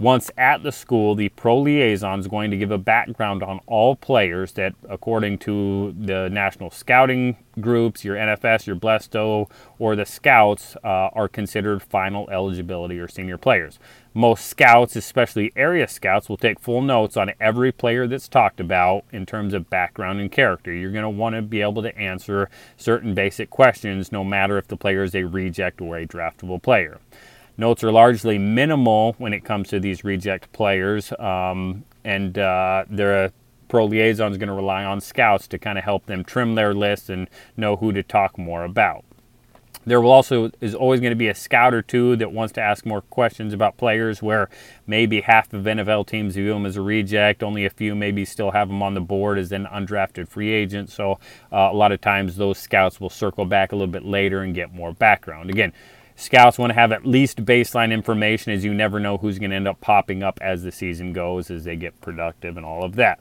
Once 0.00 0.30
at 0.38 0.62
the 0.62 0.70
school, 0.70 1.16
the 1.16 1.28
pro 1.30 1.58
liaison 1.58 2.20
is 2.20 2.28
going 2.28 2.52
to 2.52 2.56
give 2.56 2.70
a 2.70 2.78
background 2.78 3.42
on 3.42 3.58
all 3.66 3.96
players 3.96 4.52
that, 4.52 4.72
according 4.88 5.36
to 5.36 5.92
the 5.98 6.28
national 6.30 6.70
scouting 6.70 7.36
groups, 7.60 8.04
your 8.04 8.14
NFS, 8.14 8.64
your 8.64 8.76
Blesto, 8.76 9.50
or 9.80 9.96
the 9.96 10.06
scouts, 10.06 10.76
uh, 10.84 11.10
are 11.12 11.26
considered 11.26 11.82
final 11.82 12.30
eligibility 12.30 13.00
or 13.00 13.08
senior 13.08 13.36
players. 13.36 13.80
Most 14.18 14.46
scouts, 14.48 14.96
especially 14.96 15.52
area 15.54 15.86
scouts, 15.86 16.28
will 16.28 16.36
take 16.36 16.58
full 16.58 16.82
notes 16.82 17.16
on 17.16 17.30
every 17.38 17.70
player 17.70 18.08
that's 18.08 18.26
talked 18.26 18.58
about 18.58 19.04
in 19.12 19.24
terms 19.24 19.54
of 19.54 19.70
background 19.70 20.18
and 20.18 20.32
character. 20.32 20.72
You're 20.72 20.90
going 20.90 21.04
to 21.04 21.08
want 21.08 21.36
to 21.36 21.42
be 21.42 21.60
able 21.60 21.82
to 21.82 21.96
answer 21.96 22.50
certain 22.76 23.14
basic 23.14 23.48
questions 23.48 24.10
no 24.10 24.24
matter 24.24 24.58
if 24.58 24.66
the 24.66 24.76
player 24.76 25.04
is 25.04 25.14
a 25.14 25.22
reject 25.22 25.80
or 25.80 25.96
a 25.96 26.04
draftable 26.04 26.60
player. 26.60 26.98
Notes 27.56 27.84
are 27.84 27.92
largely 27.92 28.38
minimal 28.38 29.14
when 29.18 29.32
it 29.32 29.44
comes 29.44 29.68
to 29.68 29.78
these 29.78 30.02
reject 30.02 30.52
players, 30.52 31.12
um, 31.20 31.84
and 32.02 32.38
uh, 32.38 32.86
the 32.90 33.32
pro 33.68 33.84
liaison 33.84 34.32
is 34.32 34.36
going 34.36 34.48
to 34.48 34.52
rely 34.52 34.82
on 34.82 35.00
scouts 35.00 35.46
to 35.46 35.60
kind 35.60 35.78
of 35.78 35.84
help 35.84 36.06
them 36.06 36.24
trim 36.24 36.56
their 36.56 36.74
list 36.74 37.08
and 37.08 37.30
know 37.56 37.76
who 37.76 37.92
to 37.92 38.02
talk 38.02 38.36
more 38.36 38.64
about. 38.64 39.04
There 39.88 40.00
will 40.00 40.10
also 40.10 40.50
is 40.60 40.74
always 40.74 41.00
going 41.00 41.10
to 41.10 41.16
be 41.16 41.28
a 41.28 41.34
scout 41.34 41.74
or 41.74 41.82
two 41.82 42.16
that 42.16 42.32
wants 42.32 42.52
to 42.54 42.60
ask 42.60 42.84
more 42.86 43.00
questions 43.00 43.52
about 43.52 43.76
players 43.76 44.22
where 44.22 44.48
maybe 44.86 45.22
half 45.22 45.52
of 45.52 45.64
NFL 45.64 46.06
teams 46.06 46.34
view 46.34 46.52
them 46.52 46.66
as 46.66 46.76
a 46.76 46.82
reject, 46.82 47.42
only 47.42 47.64
a 47.64 47.70
few 47.70 47.94
maybe 47.94 48.24
still 48.24 48.50
have 48.52 48.68
them 48.68 48.82
on 48.82 48.94
the 48.94 49.00
board 49.00 49.38
as 49.38 49.50
an 49.52 49.66
undrafted 49.66 50.28
free 50.28 50.50
agent. 50.50 50.90
So 50.90 51.18
uh, 51.52 51.70
a 51.72 51.74
lot 51.74 51.92
of 51.92 52.00
times 52.00 52.36
those 52.36 52.58
scouts 52.58 53.00
will 53.00 53.10
circle 53.10 53.44
back 53.44 53.72
a 53.72 53.76
little 53.76 53.92
bit 53.92 54.04
later 54.04 54.42
and 54.42 54.54
get 54.54 54.72
more 54.72 54.92
background. 54.92 55.50
Again, 55.50 55.72
Scouts 56.20 56.58
want 56.58 56.70
to 56.70 56.74
have 56.74 56.90
at 56.90 57.06
least 57.06 57.44
baseline 57.44 57.92
information 57.92 58.52
as 58.52 58.64
you 58.64 58.74
never 58.74 58.98
know 58.98 59.18
who's 59.18 59.38
going 59.38 59.50
to 59.50 59.56
end 59.56 59.68
up 59.68 59.80
popping 59.80 60.24
up 60.24 60.36
as 60.42 60.64
the 60.64 60.72
season 60.72 61.12
goes, 61.12 61.48
as 61.48 61.62
they 61.62 61.76
get 61.76 62.00
productive 62.00 62.56
and 62.56 62.66
all 62.66 62.82
of 62.82 62.96
that. 62.96 63.20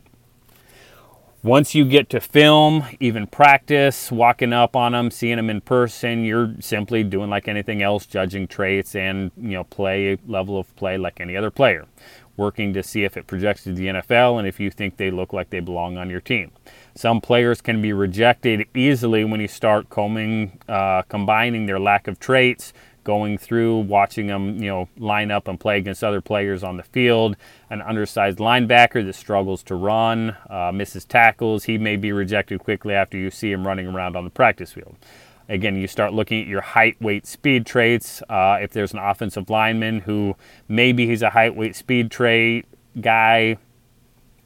Once 1.48 1.74
you 1.74 1.86
get 1.86 2.10
to 2.10 2.20
film, 2.20 2.84
even 3.00 3.26
practice, 3.26 4.12
walking 4.12 4.52
up 4.52 4.76
on 4.76 4.92
them, 4.92 5.10
seeing 5.10 5.38
them 5.38 5.50
in 5.50 5.62
person, 5.62 6.26
you're 6.26 6.54
simply 6.60 7.06
doing 7.06 7.30
like 7.30 7.48
anything 7.48 7.82
else, 7.82 8.06
judging 8.06 8.46
traits 8.46 8.96
and 8.96 9.32
you 9.38 9.52
know 9.52 9.64
play 9.64 10.18
level 10.28 10.60
of 10.60 10.76
play 10.76 10.98
like 10.98 11.22
any 11.22 11.38
other 11.38 11.50
player, 11.50 11.86
working 12.36 12.74
to 12.74 12.84
see 12.84 13.06
if 13.06 13.16
it 13.16 13.28
projects 13.28 13.64
to 13.64 13.72
the 13.72 13.86
NFL 13.86 14.38
and 14.40 14.46
if 14.46 14.60
you 14.60 14.70
think 14.70 14.98
they 14.98 15.10
look 15.10 15.32
like 15.32 15.50
they 15.50 15.62
belong 15.62 15.98
on 15.98 16.10
your 16.10 16.20
team. 16.20 16.52
Some 16.96 17.22
players 17.22 17.62
can 17.62 17.82
be 17.82 17.94
rejected 17.94 18.68
easily 18.76 19.24
when 19.24 19.40
you 19.40 19.48
start 19.48 19.90
combing, 19.90 20.60
uh, 20.68 21.04
combining 21.04 21.66
their 21.66 21.80
lack 21.80 22.10
of 22.10 22.20
traits, 22.20 22.74
going 23.08 23.38
through, 23.38 23.78
watching 23.78 24.28
them, 24.28 24.62
you 24.62 24.68
know, 24.68 24.90
line 24.98 25.32
up 25.32 25.48
and 25.48 25.58
play 25.58 25.78
against 25.78 26.04
other 26.04 26.20
players 26.20 26.62
on 26.62 26.76
the 26.76 26.84
field. 26.84 27.38
An 27.70 27.82
undersized 27.82 28.38
linebacker 28.38 29.06
that 29.06 29.16
struggles 29.16 29.64
to 29.64 29.76
run, 29.76 30.36
uh, 30.50 30.74
misses 30.74 31.06
tackles, 31.06 31.64
he 31.64 31.78
may 31.78 31.96
be 31.96 32.12
rejected 32.12 32.60
quickly 32.60 32.94
after 32.94 33.18
you 33.18 33.32
see 33.32 33.50
him 33.50 33.66
running 33.66 33.88
around 33.88 34.18
on 34.18 34.26
the 34.26 34.30
practice 34.30 34.74
field. 34.74 34.98
Again, 35.48 35.78
you 35.78 35.88
start 35.88 36.12
looking 36.12 36.42
at 36.42 36.48
your 36.48 36.60
height, 36.60 37.02
weight, 37.02 37.26
speed 37.26 37.66
traits. 37.66 38.22
Uh, 38.28 38.58
if 38.62 38.72
there's 38.72 38.92
an 38.92 39.00
offensive 39.00 39.50
lineman 39.50 40.02
who 40.02 40.36
maybe 40.68 41.08
he's 41.08 41.22
a 41.22 41.30
height, 41.30 41.56
weight, 41.56 41.78
speed 41.78 42.12
trait 42.12 42.66
guy, 43.00 43.58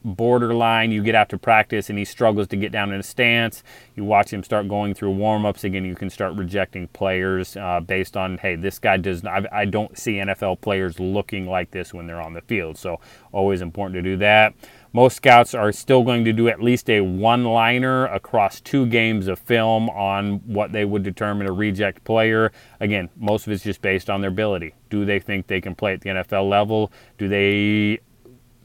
borderline. 0.04 0.92
You 0.92 1.02
get 1.02 1.14
out 1.14 1.28
to 1.30 1.38
practice 1.38 1.90
and 1.90 1.98
he 1.98 2.04
struggles 2.04 2.48
to 2.48 2.56
get 2.56 2.72
down 2.72 2.92
in 2.92 3.00
a 3.00 3.02
stance. 3.02 3.62
You 3.94 4.04
watch 4.04 4.32
him 4.32 4.42
start 4.42 4.68
going 4.68 4.94
through 4.94 5.10
warm 5.12 5.46
ups. 5.46 5.64
Again, 5.64 5.84
you 5.84 5.94
can 5.94 6.10
start 6.10 6.34
rejecting 6.34 6.88
players 6.88 7.56
uh, 7.56 7.80
based 7.80 8.16
on, 8.16 8.38
hey, 8.38 8.56
this 8.56 8.78
guy 8.78 8.96
does 8.96 9.22
not, 9.22 9.52
I 9.52 9.64
don't 9.64 9.96
see 9.98 10.14
NFL 10.14 10.60
players 10.60 10.98
looking 10.98 11.46
like 11.46 11.70
this 11.70 11.92
when 11.92 12.06
they're 12.06 12.22
on 12.22 12.34
the 12.34 12.42
field. 12.42 12.78
So, 12.78 13.00
always 13.32 13.62
important 13.62 13.94
to 13.96 14.02
do 14.02 14.16
that. 14.18 14.54
Most 14.94 15.16
scouts 15.16 15.54
are 15.54 15.72
still 15.72 16.02
going 16.02 16.26
to 16.26 16.34
do 16.34 16.48
at 16.48 16.62
least 16.62 16.90
a 16.90 17.00
one 17.00 17.44
liner 17.44 18.06
across 18.06 18.60
two 18.60 18.84
games 18.84 19.26
of 19.26 19.38
film 19.38 19.88
on 19.88 20.40
what 20.46 20.72
they 20.72 20.84
would 20.84 21.02
determine 21.02 21.46
a 21.46 21.52
reject 21.52 22.04
player. 22.04 22.52
Again, 22.78 23.08
most 23.16 23.46
of 23.46 23.54
it's 23.54 23.64
just 23.64 23.80
based 23.80 24.10
on 24.10 24.20
their 24.20 24.28
ability. 24.28 24.74
Do 24.90 25.06
they 25.06 25.18
think 25.18 25.46
they 25.46 25.62
can 25.62 25.74
play 25.74 25.94
at 25.94 26.02
the 26.02 26.10
NFL 26.10 26.46
level? 26.46 26.92
Do 27.16 27.26
they 27.26 28.00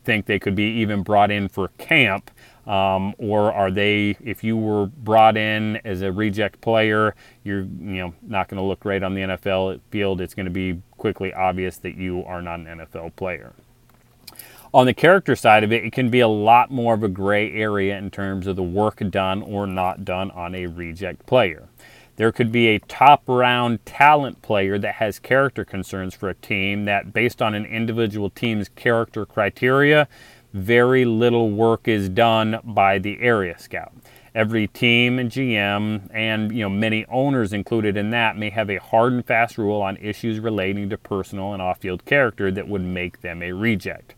think 0.08 0.26
they 0.26 0.40
could 0.40 0.56
be 0.56 0.64
even 0.64 1.04
brought 1.04 1.30
in 1.30 1.50
for 1.50 1.68
camp? 1.78 2.32
Um, 2.66 3.14
or 3.18 3.54
are 3.54 3.70
they, 3.70 4.18
if 4.24 4.44
you 4.44 4.58
were 4.58 4.88
brought 4.88 5.38
in 5.38 5.78
as 5.86 6.02
a 6.02 6.12
reject 6.12 6.60
player, 6.62 7.14
you're 7.44 7.62
you 7.62 8.00
know 8.02 8.14
not 8.22 8.48
going 8.48 8.58
to 8.58 8.64
look 8.64 8.80
great 8.80 9.04
on 9.04 9.14
the 9.14 9.22
NFL 9.22 9.80
field. 9.92 10.20
It's 10.20 10.34
going 10.34 10.48
to 10.48 10.52
be 10.52 10.82
quickly 10.98 11.34
obvious 11.34 11.78
that 11.78 11.96
you 11.96 12.24
are 12.26 12.42
not 12.42 12.60
an 12.62 12.66
NFL 12.66 13.16
player. 13.16 13.54
On 14.74 14.86
the 14.86 14.94
character 14.94 15.36
side 15.36 15.64
of 15.64 15.72
it, 15.72 15.86
it 15.86 15.94
can 15.94 16.10
be 16.10 16.20
a 16.20 16.28
lot 16.28 16.72
more 16.72 16.94
of 16.94 17.04
a 17.04 17.08
gray 17.08 17.54
area 17.54 17.98
in 17.98 18.12
terms 18.12 18.48
of 18.48 18.58
the 18.58 18.64
work 18.64 19.02
done 19.10 19.42
or 19.42 19.66
not 19.66 20.04
done 20.04 20.30
on 20.32 20.54
a 20.54 20.68
reject 20.68 21.26
player. 21.26 21.70
There 22.17 22.31
could 22.31 22.51
be 22.51 22.67
a 22.69 22.79
top 22.79 23.24
round 23.27 23.86
talent 23.86 24.41
player 24.41 24.79
that 24.79 24.95
has 24.95 25.19
character 25.19 25.63
concerns 25.63 26.15
for 26.15 26.29
a 26.29 26.33
team 26.33 26.86
that, 26.86 27.13
based 27.13 27.43
on 27.43 27.53
an 27.53 27.65
individual 27.65 28.31
team's 28.31 28.69
character 28.69 29.24
criteria, 29.24 30.07
very 30.51 31.05
little 31.05 31.51
work 31.51 31.88
is 31.88 32.09
done 32.09 32.59
by 32.63 32.97
the 32.97 33.21
area 33.21 33.57
scout. 33.59 33.93
Every 34.33 34.67
team 34.67 35.19
and 35.19 35.29
GM 35.29 36.09
and 36.12 36.51
you 36.51 36.63
know 36.63 36.69
many 36.69 37.05
owners 37.05 37.53
included 37.53 37.95
in 37.95 38.09
that 38.09 38.36
may 38.36 38.50
have 38.50 38.69
a 38.71 38.77
hard 38.77 39.13
and 39.13 39.25
fast 39.25 39.59
rule 39.59 39.81
on 39.81 39.97
issues 39.97 40.39
relating 40.39 40.89
to 40.89 40.97
personal 40.97 41.53
and 41.53 41.62
off-field 41.62 42.05
character 42.05 42.51
that 42.51 42.67
would 42.67 42.81
make 42.81 43.21
them 43.21 43.43
a 43.43 43.51
reject. 43.51 44.15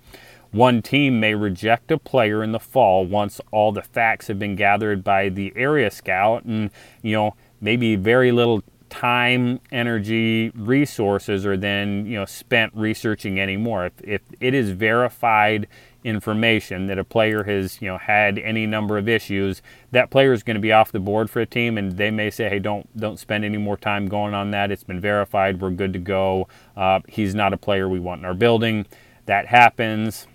One 0.51 0.81
team 0.81 1.19
may 1.19 1.35
reject 1.35 1.91
a 1.91 1.97
player 1.97 2.43
in 2.43 2.53
the 2.53 2.59
fall 2.59 3.05
once 3.05 3.39
all 3.51 3.71
the 3.71 3.83
facts 3.83 4.27
have 4.27 4.39
been 4.39 4.55
gathered 4.55 5.03
by 5.03 5.29
the 5.29 5.53
area 5.55 5.91
scout 5.91 6.45
and 6.45 6.71
you 7.01 7.13
know 7.13 7.35
maybe 7.61 7.95
very 7.95 8.31
little 8.31 8.63
time, 8.89 9.59
energy, 9.71 10.51
resources 10.55 11.45
are 11.45 11.57
then 11.57 12.05
you 12.05 12.17
know 12.17 12.25
spent 12.25 12.73
researching 12.75 13.39
anymore. 13.39 13.85
If, 13.85 13.93
if 14.03 14.21
it 14.39 14.53
is 14.53 14.71
verified 14.71 15.67
information 16.03 16.87
that 16.87 16.97
a 16.97 17.03
player 17.03 17.43
has 17.43 17.81
you 17.81 17.87
know 17.87 17.97
had 17.97 18.39
any 18.39 18.65
number 18.65 18.97
of 18.97 19.07
issues, 19.07 19.61
that 19.91 20.09
player 20.09 20.33
is 20.33 20.43
going 20.43 20.55
to 20.55 20.61
be 20.61 20.71
off 20.71 20.91
the 20.91 20.99
board 20.99 21.29
for 21.29 21.39
a 21.39 21.45
team, 21.45 21.77
and 21.77 21.93
they 21.93 22.11
may 22.11 22.29
say, 22.29 22.49
hey, 22.49 22.59
don't 22.59 22.87
don't 22.97 23.19
spend 23.19 23.45
any 23.45 23.57
more 23.57 23.77
time 23.77 24.07
going 24.07 24.33
on 24.33 24.51
that. 24.51 24.71
It's 24.71 24.83
been 24.83 25.01
verified. 25.01 25.61
We're 25.61 25.71
good 25.71 25.93
to 25.93 25.99
go. 25.99 26.47
Uh, 26.75 26.99
he's 27.07 27.35
not 27.35 27.53
a 27.53 27.57
player 27.57 27.87
we 27.87 27.99
want 27.99 28.19
in 28.19 28.25
our 28.25 28.33
building. 28.33 28.85
That 29.25 29.47
happens. 29.47 30.27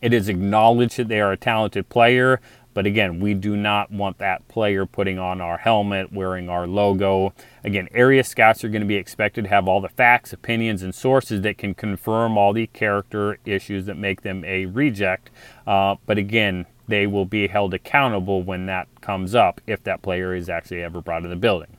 It 0.00 0.12
is 0.12 0.28
acknowledged 0.28 0.96
that 0.98 1.08
they 1.08 1.20
are 1.20 1.32
a 1.32 1.36
talented 1.36 1.88
player, 1.88 2.40
but 2.78 2.86
again, 2.86 3.18
we 3.18 3.34
do 3.34 3.56
not 3.56 3.90
want 3.90 4.18
that 4.18 4.46
player 4.46 4.86
putting 4.86 5.18
on 5.18 5.40
our 5.40 5.58
helmet, 5.58 6.12
wearing 6.12 6.48
our 6.48 6.64
logo. 6.64 7.34
Again, 7.64 7.88
area 7.90 8.22
scouts 8.22 8.62
are 8.62 8.68
going 8.68 8.82
to 8.82 8.86
be 8.86 8.94
expected 8.94 9.42
to 9.42 9.50
have 9.50 9.66
all 9.66 9.80
the 9.80 9.88
facts, 9.88 10.32
opinions, 10.32 10.84
and 10.84 10.94
sources 10.94 11.40
that 11.40 11.58
can 11.58 11.74
confirm 11.74 12.38
all 12.38 12.52
the 12.52 12.68
character 12.68 13.40
issues 13.44 13.86
that 13.86 13.96
make 13.96 14.22
them 14.22 14.44
a 14.44 14.66
reject. 14.66 15.28
Uh, 15.66 15.96
but 16.06 16.18
again, 16.18 16.66
they 16.86 17.08
will 17.08 17.24
be 17.24 17.48
held 17.48 17.74
accountable 17.74 18.44
when 18.44 18.66
that 18.66 18.86
comes 19.00 19.34
up 19.34 19.60
if 19.66 19.82
that 19.82 20.00
player 20.00 20.32
is 20.32 20.48
actually 20.48 20.80
ever 20.80 21.00
brought 21.00 21.24
in 21.24 21.30
the 21.30 21.34
building. 21.34 21.77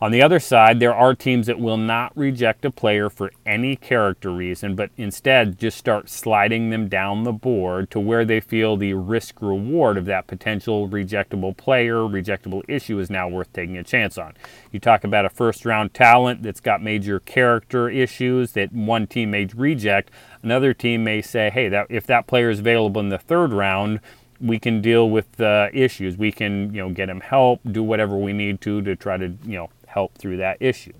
On 0.00 0.12
the 0.12 0.22
other 0.22 0.38
side, 0.38 0.78
there 0.78 0.94
are 0.94 1.12
teams 1.12 1.48
that 1.48 1.58
will 1.58 1.76
not 1.76 2.16
reject 2.16 2.64
a 2.64 2.70
player 2.70 3.10
for 3.10 3.32
any 3.44 3.74
character 3.74 4.30
reason, 4.30 4.76
but 4.76 4.90
instead 4.96 5.58
just 5.58 5.76
start 5.76 6.08
sliding 6.08 6.70
them 6.70 6.86
down 6.86 7.24
the 7.24 7.32
board 7.32 7.90
to 7.90 7.98
where 7.98 8.24
they 8.24 8.38
feel 8.38 8.76
the 8.76 8.94
risk 8.94 9.42
reward 9.42 9.96
of 9.96 10.04
that 10.04 10.28
potential 10.28 10.88
rejectable 10.88 11.56
player, 11.56 11.96
rejectable 12.02 12.62
issue 12.68 13.00
is 13.00 13.10
now 13.10 13.26
worth 13.26 13.52
taking 13.52 13.76
a 13.76 13.82
chance 13.82 14.16
on. 14.16 14.34
You 14.70 14.78
talk 14.78 15.02
about 15.02 15.24
a 15.24 15.30
first 15.30 15.64
round 15.64 15.94
talent 15.94 16.44
that's 16.44 16.60
got 16.60 16.80
major 16.80 17.18
character 17.18 17.90
issues 17.90 18.52
that 18.52 18.72
one 18.72 19.08
team 19.08 19.32
may 19.32 19.46
reject, 19.46 20.12
another 20.44 20.74
team 20.74 21.02
may 21.02 21.22
say, 21.22 21.50
hey, 21.50 21.68
that, 21.70 21.88
if 21.90 22.06
that 22.06 22.28
player 22.28 22.50
is 22.50 22.60
available 22.60 23.00
in 23.00 23.08
the 23.08 23.18
third 23.18 23.52
round, 23.52 23.98
we 24.40 24.60
can 24.60 24.80
deal 24.80 25.10
with 25.10 25.32
the 25.32 25.68
issues. 25.72 26.16
We 26.16 26.30
can, 26.30 26.72
you 26.72 26.82
know, 26.82 26.90
get 26.90 27.08
him 27.08 27.18
help, 27.20 27.60
do 27.68 27.82
whatever 27.82 28.16
we 28.16 28.32
need 28.32 28.60
to 28.60 28.80
to 28.82 28.94
try 28.94 29.16
to, 29.16 29.34
you 29.44 29.56
know, 29.56 29.70
help 29.88 30.16
through 30.16 30.36
that 30.38 30.58
issue. 30.60 30.92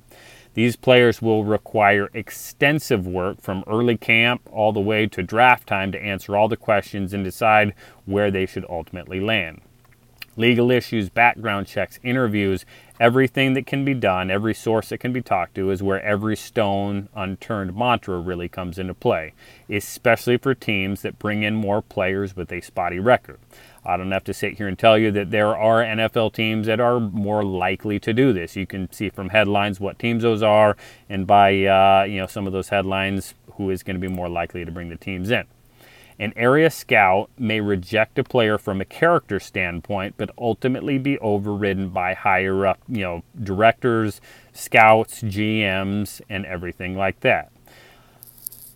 These 0.55 0.77
players 0.77 1.23
will 1.23 1.45
require 1.45 2.11
extensive 2.15 3.07
work 3.07 3.41
from 3.41 3.63
early 3.69 3.97
camp 3.97 4.43
all 4.51 4.73
the 4.73 4.81
way 4.81 5.07
to 5.07 5.23
draft 5.23 5.69
time 5.69 5.93
to 5.93 6.03
answer 6.03 6.37
all 6.37 6.49
the 6.49 6.57
questions 6.57 7.15
and 7.15 7.23
decide 7.23 7.75
where 8.07 8.31
they 8.31 8.45
should 8.45 8.67
ultimately 8.69 9.21
land. 9.21 9.61
Legal 10.37 10.71
issues, 10.71 11.09
background 11.09 11.67
checks, 11.67 11.99
interviews, 12.03 12.65
everything 13.01 13.55
that 13.55 13.67
can 13.67 13.85
be 13.85 13.95
done, 13.95 14.31
every 14.31 14.55
source 14.55 14.89
that 14.89 14.99
can 14.99 15.13
be 15.13 15.23
talked 15.23 15.55
to 15.55 15.71
is 15.71 15.83
where 15.83 16.03
every 16.03 16.37
stone 16.37 17.09
unturned 17.15 17.77
mantra 17.77 18.19
really 18.19 18.49
comes 18.49 18.79
into 18.79 18.95
play, 18.95 19.35
especially 19.69 20.39
for 20.39 20.55
teams 20.55 21.03
that 21.03 21.19
bring 21.19 21.43
in 21.43 21.55
more 21.55 21.83
players 21.83 22.37
with 22.37 22.53
a 22.53 22.61
spotty 22.61 22.99
record. 22.99 23.39
I 23.89 23.97
don't 23.97 24.13
have 24.13 24.25
to 24.25 24.35
sit 24.35 24.59
here 24.59 24.69
and 24.69 24.79
tell 24.79 24.99
you 24.99 25.11
that 25.13 25.31
there 25.31 25.57
are 25.57 25.83
NFL 25.83 26.35
teams 26.35 26.67
that 26.67 26.79
are 26.79 27.01
more 27.01 27.43
likely 27.43 27.99
to 28.01 28.13
do 28.13 28.35
this. 28.35 28.55
You 28.55 28.67
can 28.67 28.93
see 28.93 29.09
from 29.09 29.31
headlines 29.31 29.81
what 29.81 29.99
teams 29.99 30.23
those 30.23 30.43
are, 30.43 30.77
and 31.09 31.27
by 31.27 31.65
uh, 31.65 32.05
you 32.05 32.19
know 32.19 32.27
some 32.27 32.47
of 32.47 32.53
those 32.53 32.69
headlines, 32.69 33.35
who 33.55 33.71
is 33.71 33.83
going 33.83 33.97
to 33.97 34.01
be 34.01 34.15
more 34.15 34.29
likely 34.29 34.65
to 34.65 34.71
bring 34.71 34.91
the 34.91 34.97
teams 34.97 35.31
in. 35.31 35.45
An 36.21 36.33
area 36.37 36.69
scout 36.69 37.31
may 37.39 37.61
reject 37.61 38.19
a 38.19 38.25
player 38.25 38.59
from 38.59 38.81
a 38.81 38.85
character 38.85 39.41
standpoint, 39.41 40.15
but 40.17 40.31
ultimately 40.37 40.99
be 40.99 41.19
overridden 41.21 41.91
by 41.91 42.13
higher 42.13 42.67
up, 42.67 42.81
you 42.89 43.03
know, 43.03 43.23
directors, 43.43 44.21
scouts, 44.53 45.23
GMs, 45.23 46.21
and 46.29 46.45
everything 46.45 46.97
like 46.97 47.21
that. 47.21 47.53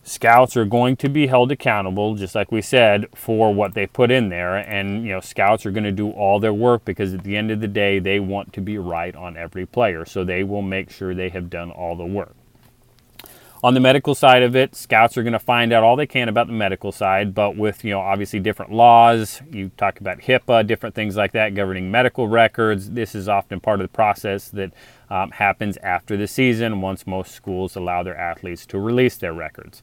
Scouts 0.04 0.56
are 0.56 0.64
going 0.64 0.96
to 0.96 1.08
be 1.08 1.28
held 1.28 1.52
accountable, 1.52 2.16
just 2.16 2.34
like 2.34 2.50
we 2.50 2.60
said, 2.60 3.06
for 3.14 3.54
what 3.54 3.74
they 3.74 3.86
put 3.86 4.10
in 4.10 4.30
there. 4.30 4.56
And, 4.56 5.04
you 5.04 5.12
know, 5.12 5.20
scouts 5.20 5.64
are 5.64 5.70
going 5.70 5.84
to 5.84 5.92
do 5.92 6.10
all 6.10 6.40
their 6.40 6.52
work 6.52 6.84
because 6.84 7.14
at 7.14 7.22
the 7.22 7.36
end 7.36 7.52
of 7.52 7.60
the 7.60 7.68
day, 7.68 8.00
they 8.00 8.18
want 8.18 8.52
to 8.54 8.60
be 8.60 8.78
right 8.78 9.14
on 9.14 9.36
every 9.36 9.64
player. 9.64 10.04
So 10.04 10.24
they 10.24 10.42
will 10.42 10.62
make 10.62 10.90
sure 10.90 11.14
they 11.14 11.28
have 11.28 11.48
done 11.48 11.70
all 11.70 11.94
the 11.94 12.04
work. 12.04 12.34
On 13.64 13.74
the 13.74 13.80
medical 13.80 14.16
side 14.16 14.42
of 14.42 14.56
it, 14.56 14.74
scouts 14.74 15.16
are 15.16 15.22
going 15.22 15.34
to 15.34 15.38
find 15.38 15.72
out 15.72 15.84
all 15.84 15.94
they 15.94 16.06
can 16.06 16.28
about 16.28 16.48
the 16.48 16.52
medical 16.52 16.90
side, 16.90 17.32
but 17.32 17.56
with, 17.56 17.84
you 17.84 17.92
know, 17.92 18.00
obviously 18.00 18.40
different 18.40 18.72
laws, 18.72 19.40
you 19.52 19.70
talk 19.76 20.00
about 20.00 20.18
HIPAA, 20.18 20.66
different 20.66 20.96
things 20.96 21.14
like 21.16 21.30
that 21.32 21.54
governing 21.54 21.88
medical 21.88 22.26
records. 22.26 22.90
This 22.90 23.14
is 23.14 23.28
often 23.28 23.60
part 23.60 23.80
of 23.80 23.84
the 23.84 23.92
process 23.92 24.48
that 24.48 24.72
um, 25.10 25.30
happens 25.30 25.76
after 25.76 26.16
the 26.16 26.26
season 26.26 26.80
once 26.80 27.06
most 27.06 27.36
schools 27.36 27.76
allow 27.76 28.02
their 28.02 28.18
athletes 28.18 28.66
to 28.66 28.80
release 28.80 29.16
their 29.16 29.32
records. 29.32 29.80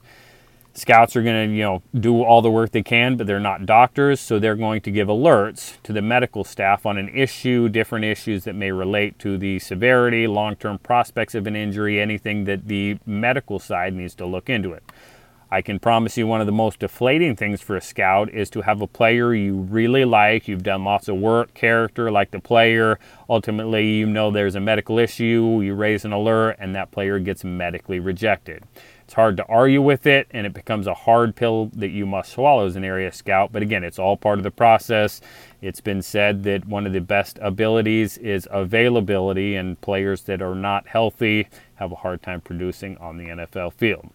Scouts 0.72 1.16
are 1.16 1.22
going 1.22 1.48
to, 1.48 1.54
you 1.54 1.62
know, 1.62 1.82
do 1.98 2.22
all 2.22 2.42
the 2.42 2.50
work 2.50 2.70
they 2.70 2.82
can, 2.82 3.16
but 3.16 3.26
they're 3.26 3.40
not 3.40 3.66
doctors, 3.66 4.20
so 4.20 4.38
they're 4.38 4.54
going 4.54 4.80
to 4.82 4.90
give 4.90 5.08
alerts 5.08 5.82
to 5.82 5.92
the 5.92 6.00
medical 6.00 6.44
staff 6.44 6.86
on 6.86 6.96
an 6.96 7.08
issue, 7.08 7.68
different 7.68 8.04
issues 8.04 8.44
that 8.44 8.54
may 8.54 8.70
relate 8.70 9.18
to 9.18 9.36
the 9.36 9.58
severity, 9.58 10.26
long-term 10.26 10.78
prospects 10.78 11.34
of 11.34 11.46
an 11.46 11.56
injury, 11.56 12.00
anything 12.00 12.44
that 12.44 12.68
the 12.68 12.98
medical 13.04 13.58
side 13.58 13.94
needs 13.94 14.14
to 14.14 14.24
look 14.24 14.48
into 14.48 14.72
it. 14.72 14.84
I 15.52 15.62
can 15.62 15.80
promise 15.80 16.16
you 16.16 16.28
one 16.28 16.40
of 16.40 16.46
the 16.46 16.52
most 16.52 16.78
deflating 16.78 17.34
things 17.34 17.60
for 17.60 17.76
a 17.76 17.80
scout 17.80 18.32
is 18.32 18.50
to 18.50 18.60
have 18.60 18.80
a 18.80 18.86
player 18.86 19.34
you 19.34 19.56
really 19.56 20.04
like, 20.04 20.46
you've 20.46 20.62
done 20.62 20.84
lots 20.84 21.08
of 21.08 21.16
work, 21.16 21.54
character, 21.54 22.08
like 22.08 22.30
the 22.30 22.38
player. 22.38 23.00
Ultimately, 23.28 23.94
you 23.94 24.06
know 24.06 24.30
there's 24.30 24.54
a 24.54 24.60
medical 24.60 24.96
issue, 25.00 25.60
you 25.60 25.74
raise 25.74 26.04
an 26.04 26.12
alert, 26.12 26.54
and 26.60 26.76
that 26.76 26.92
player 26.92 27.18
gets 27.18 27.42
medically 27.42 27.98
rejected. 27.98 28.62
It's 29.02 29.14
hard 29.14 29.36
to 29.38 29.44
argue 29.46 29.82
with 29.82 30.06
it, 30.06 30.28
and 30.30 30.46
it 30.46 30.52
becomes 30.52 30.86
a 30.86 30.94
hard 30.94 31.34
pill 31.34 31.66
that 31.74 31.90
you 31.90 32.06
must 32.06 32.30
swallow 32.30 32.64
as 32.64 32.76
an 32.76 32.84
area 32.84 33.10
scout. 33.10 33.50
But 33.50 33.62
again, 33.62 33.82
it's 33.82 33.98
all 33.98 34.16
part 34.16 34.38
of 34.38 34.44
the 34.44 34.52
process. 34.52 35.20
It's 35.60 35.80
been 35.80 36.00
said 36.00 36.44
that 36.44 36.68
one 36.68 36.86
of 36.86 36.92
the 36.92 37.00
best 37.00 37.40
abilities 37.42 38.18
is 38.18 38.46
availability, 38.52 39.56
and 39.56 39.80
players 39.80 40.22
that 40.22 40.40
are 40.40 40.54
not 40.54 40.86
healthy 40.86 41.48
have 41.74 41.90
a 41.90 41.96
hard 41.96 42.22
time 42.22 42.40
producing 42.40 42.96
on 42.98 43.16
the 43.16 43.24
NFL 43.24 43.72
field. 43.72 44.10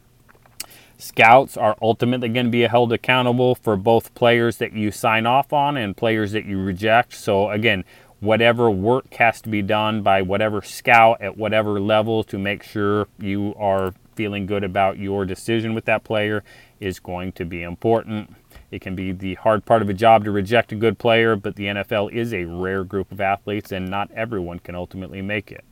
Scouts 0.98 1.58
are 1.58 1.76
ultimately 1.82 2.30
going 2.30 2.46
to 2.46 2.52
be 2.52 2.62
held 2.62 2.94
accountable 2.94 3.56
for 3.56 3.76
both 3.76 4.14
players 4.14 4.58
that 4.58 4.74
you 4.74 4.92
sign 4.92 5.26
off 5.26 5.52
on 5.52 5.76
and 5.76 5.98
players 5.98 6.32
that 6.32 6.46
you 6.46 6.62
reject. 6.62 7.14
So, 7.14 7.50
again, 7.50 7.84
whatever 8.22 8.70
work 8.70 9.14
has 9.16 9.42
to 9.42 9.50
be 9.50 9.62
done 9.62 10.02
by 10.02 10.22
whatever 10.22 10.62
scout 10.62 11.22
at 11.22 11.38
whatever 11.38 11.80
level 11.82 12.24
to 12.24 12.38
make 12.38 12.64
sure 12.64 13.08
you 13.20 13.54
are 13.58 13.94
feeling 14.16 14.46
good 14.46 14.64
about 14.64 14.98
your 14.98 15.26
decision 15.26 15.74
with 15.74 15.86
that 15.86 16.04
player 16.06 16.44
is 16.80 17.00
going 17.00 17.34
to 17.34 17.44
be 17.44 17.62
important. 17.62 18.34
It 18.72 18.82
can 18.82 18.96
be 18.96 19.12
the 19.12 19.36
hard 19.36 19.66
part 19.66 19.82
of 19.82 19.90
a 19.90 19.94
job 19.94 20.24
to 20.24 20.32
reject 20.32 20.72
a 20.72 20.76
good 20.76 20.98
player, 20.98 21.36
but 21.36 21.56
the 21.56 21.66
NFL 21.66 22.14
is 22.14 22.34
a 22.34 22.46
rare 22.46 22.84
group 22.86 23.12
of 23.12 23.20
athletes 23.20 23.72
and 23.72 23.90
not 23.90 24.10
everyone 24.12 24.60
can 24.60 24.76
ultimately 24.76 25.22
make 25.22 25.52
it. 25.52 25.66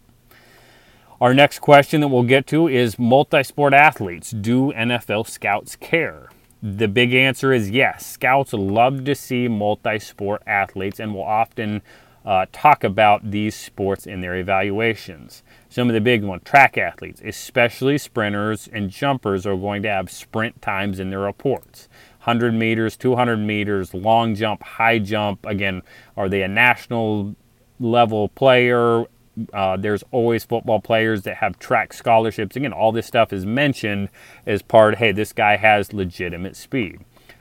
Our 1.23 1.33
next 1.33 1.59
question 1.59 2.01
that 2.01 2.09
we'll 2.09 2.23
get 2.23 2.45
to 2.47 2.67
is 2.67 2.99
multi 2.99 3.43
sport 3.43 3.73
athletes. 3.73 4.31
Do 4.31 4.73
NFL 4.73 5.25
scouts 5.25 5.77
care? 5.77 6.27
The 6.61 6.89
big 6.89 7.13
answer 7.13 7.53
is 7.53 7.69
yes. 7.69 8.05
Scouts 8.05 8.51
love 8.51 9.05
to 9.05 9.15
see 9.15 9.47
multi 9.47 9.99
sport 9.99 10.43
athletes 10.45 10.99
and 10.99 11.13
will 11.13 11.23
often 11.23 11.81
uh, 12.25 12.47
talk 12.51 12.83
about 12.83 13.31
these 13.31 13.55
sports 13.55 14.05
in 14.05 14.19
their 14.19 14.35
evaluations. 14.35 15.43
Some 15.69 15.87
of 15.89 15.93
the 15.93 16.01
big 16.01 16.25
ones, 16.25 16.41
track 16.43 16.77
athletes, 16.77 17.21
especially 17.23 17.97
sprinters 17.97 18.67
and 18.67 18.89
jumpers, 18.89 19.45
are 19.45 19.55
going 19.55 19.81
to 19.83 19.89
have 19.89 20.11
sprint 20.11 20.61
times 20.61 20.99
in 20.99 21.09
their 21.09 21.19
reports. 21.19 21.87
100 22.23 22.53
meters, 22.53 22.97
200 22.97 23.37
meters, 23.37 23.93
long 23.93 24.35
jump, 24.35 24.61
high 24.61 24.99
jump. 24.99 25.45
Again, 25.45 25.83
are 26.17 26.27
they 26.27 26.41
a 26.43 26.49
national 26.49 27.37
level 27.79 28.27
player? 28.27 29.05
Uh, 29.51 29.77
there's 29.77 30.03
always 30.11 30.43
football 30.43 30.79
players 30.79 31.23
that 31.23 31.37
have 31.37 31.57
track 31.59 31.93
scholarships. 31.93 32.55
Again, 32.55 32.73
all 32.73 32.91
this 32.91 33.07
stuff 33.07 33.33
is 33.33 33.45
mentioned 33.45 34.09
as 34.45 34.61
part. 34.61 34.95
Hey, 34.95 35.11
this 35.11 35.33
guy 35.33 35.57
has 35.57 35.93
legitimate 35.93 36.55
speed. 36.55 36.99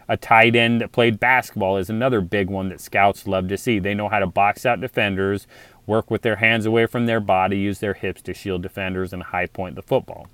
A 0.09 0.17
tight 0.17 0.57
end 0.57 0.81
that 0.81 0.93
played 0.93 1.21
basketball 1.21 1.77
is 1.77 1.89
another 1.89 2.21
big 2.21 2.51
one 2.51 2.69
that 2.71 2.81
scouts 2.81 3.27
love 3.27 3.49
to 3.49 3.57
see. 3.57 3.79
They 3.79 3.95
know 3.95 4.09
how 4.09 4.19
to 4.19 4.27
box 4.27 4.67
out 4.67 4.81
defenders, 4.81 5.47
work 5.87 6.11
with 6.11 6.23
their 6.23 6.37
hands 6.37 6.67
away 6.67 6.87
from 6.87 7.07
their 7.07 7.21
body, 7.21 7.59
use 7.59 7.79
their 7.79 7.95
hips 7.95 8.23
to 8.23 8.35
shield 8.35 8.63
defenders, 8.63 9.13
and 9.13 9.23
high 9.23 9.47
point 9.47 9.77
the 9.77 9.83
football. 9.83 10.29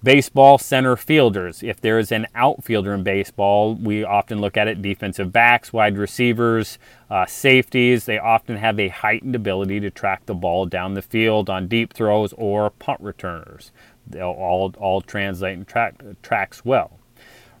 Baseball 0.00 0.58
center 0.58 0.94
fielders. 0.94 1.60
If 1.60 1.80
there 1.80 1.98
is 1.98 2.12
an 2.12 2.28
outfielder 2.32 2.94
in 2.94 3.02
baseball, 3.02 3.74
we 3.74 4.04
often 4.04 4.40
look 4.40 4.56
at 4.56 4.68
it 4.68 4.80
defensive 4.80 5.32
backs, 5.32 5.72
wide 5.72 5.98
receivers, 5.98 6.78
uh, 7.10 7.26
safeties. 7.26 8.04
They 8.04 8.16
often 8.16 8.58
have 8.58 8.78
a 8.78 8.88
heightened 8.88 9.34
ability 9.34 9.80
to 9.80 9.90
track 9.90 10.26
the 10.26 10.34
ball 10.34 10.66
down 10.66 10.94
the 10.94 11.02
field 11.02 11.50
on 11.50 11.66
deep 11.66 11.92
throws 11.92 12.32
or 12.34 12.70
punt 12.70 13.00
returners. 13.00 13.72
They'll 14.06 14.28
all, 14.28 14.72
all 14.78 15.00
translate 15.00 15.56
and 15.56 15.66
track, 15.66 15.96
tracks 16.22 16.64
well. 16.64 17.00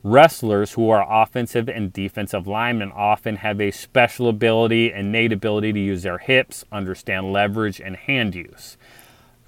Wrestlers 0.04 0.74
who 0.74 0.88
are 0.90 1.04
offensive 1.10 1.68
and 1.68 1.92
defensive 1.92 2.46
linemen 2.46 2.92
often 2.92 3.34
have 3.36 3.60
a 3.60 3.72
special 3.72 4.28
ability, 4.28 4.92
and 4.92 5.08
innate 5.08 5.32
ability 5.32 5.72
to 5.72 5.80
use 5.80 6.04
their 6.04 6.18
hips, 6.18 6.64
understand 6.70 7.32
leverage, 7.32 7.80
and 7.80 7.96
hand 7.96 8.36
use. 8.36 8.77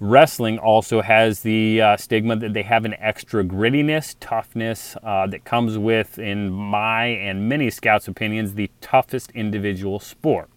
Wrestling 0.03 0.57
also 0.57 1.03
has 1.03 1.41
the 1.41 1.79
uh, 1.79 1.95
stigma 1.95 2.35
that 2.37 2.55
they 2.55 2.63
have 2.63 2.85
an 2.85 2.95
extra 2.95 3.43
grittiness, 3.43 4.15
toughness 4.19 4.97
uh, 5.03 5.27
that 5.27 5.45
comes 5.45 5.77
with, 5.77 6.17
in 6.17 6.49
my 6.49 7.05
and 7.05 7.47
many 7.47 7.69
scouts' 7.69 8.07
opinions, 8.07 8.55
the 8.55 8.71
toughest 8.81 9.29
individual 9.35 9.99
sport. 9.99 10.49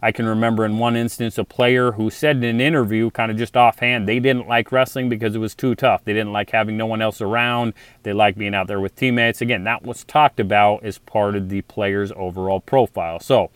I 0.00 0.12
can 0.12 0.24
remember 0.24 0.64
in 0.64 0.78
one 0.78 0.96
instance 0.96 1.36
a 1.36 1.44
player 1.44 1.92
who 1.92 2.08
said 2.08 2.36
in 2.36 2.44
an 2.44 2.60
interview, 2.62 3.10
kind 3.10 3.30
of 3.30 3.36
just 3.36 3.54
offhand, 3.54 4.08
they 4.08 4.18
didn't 4.18 4.48
like 4.48 4.72
wrestling 4.72 5.10
because 5.10 5.34
it 5.34 5.40
was 5.40 5.54
too 5.54 5.74
tough. 5.74 6.02
They 6.04 6.14
didn't 6.14 6.32
like 6.32 6.48
having 6.48 6.78
no 6.78 6.86
one 6.86 7.02
else 7.02 7.20
around. 7.20 7.74
They 8.02 8.14
liked 8.14 8.38
being 8.38 8.54
out 8.54 8.66
there 8.66 8.80
with 8.80 8.96
teammates. 8.96 9.42
Again, 9.42 9.64
that 9.64 9.82
was 9.82 10.04
talked 10.04 10.40
about 10.40 10.84
as 10.84 10.96
part 10.96 11.36
of 11.36 11.50
the 11.50 11.60
player's 11.60 12.12
overall 12.16 12.60
profile. 12.60 13.20
So, 13.20 13.50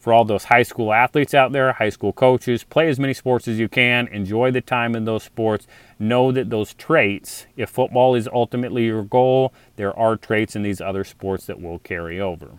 for 0.00 0.12
all 0.12 0.24
those 0.24 0.44
high 0.44 0.62
school 0.62 0.92
athletes 0.92 1.34
out 1.34 1.52
there, 1.52 1.72
high 1.74 1.90
school 1.90 2.12
coaches, 2.12 2.64
play 2.64 2.88
as 2.88 2.98
many 2.98 3.12
sports 3.14 3.46
as 3.46 3.58
you 3.58 3.68
can, 3.68 4.08
enjoy 4.08 4.50
the 4.50 4.62
time 4.62 4.96
in 4.96 5.04
those 5.04 5.22
sports. 5.22 5.66
Know 5.98 6.32
that 6.32 6.50
those 6.50 6.74
traits, 6.74 7.46
if 7.56 7.68
football 7.68 8.14
is 8.14 8.26
ultimately 8.32 8.86
your 8.86 9.04
goal, 9.04 9.52
there 9.76 9.96
are 9.96 10.16
traits 10.16 10.56
in 10.56 10.62
these 10.62 10.80
other 10.80 11.04
sports 11.04 11.46
that 11.46 11.60
will 11.60 11.78
carry 11.80 12.18
over. 12.18 12.52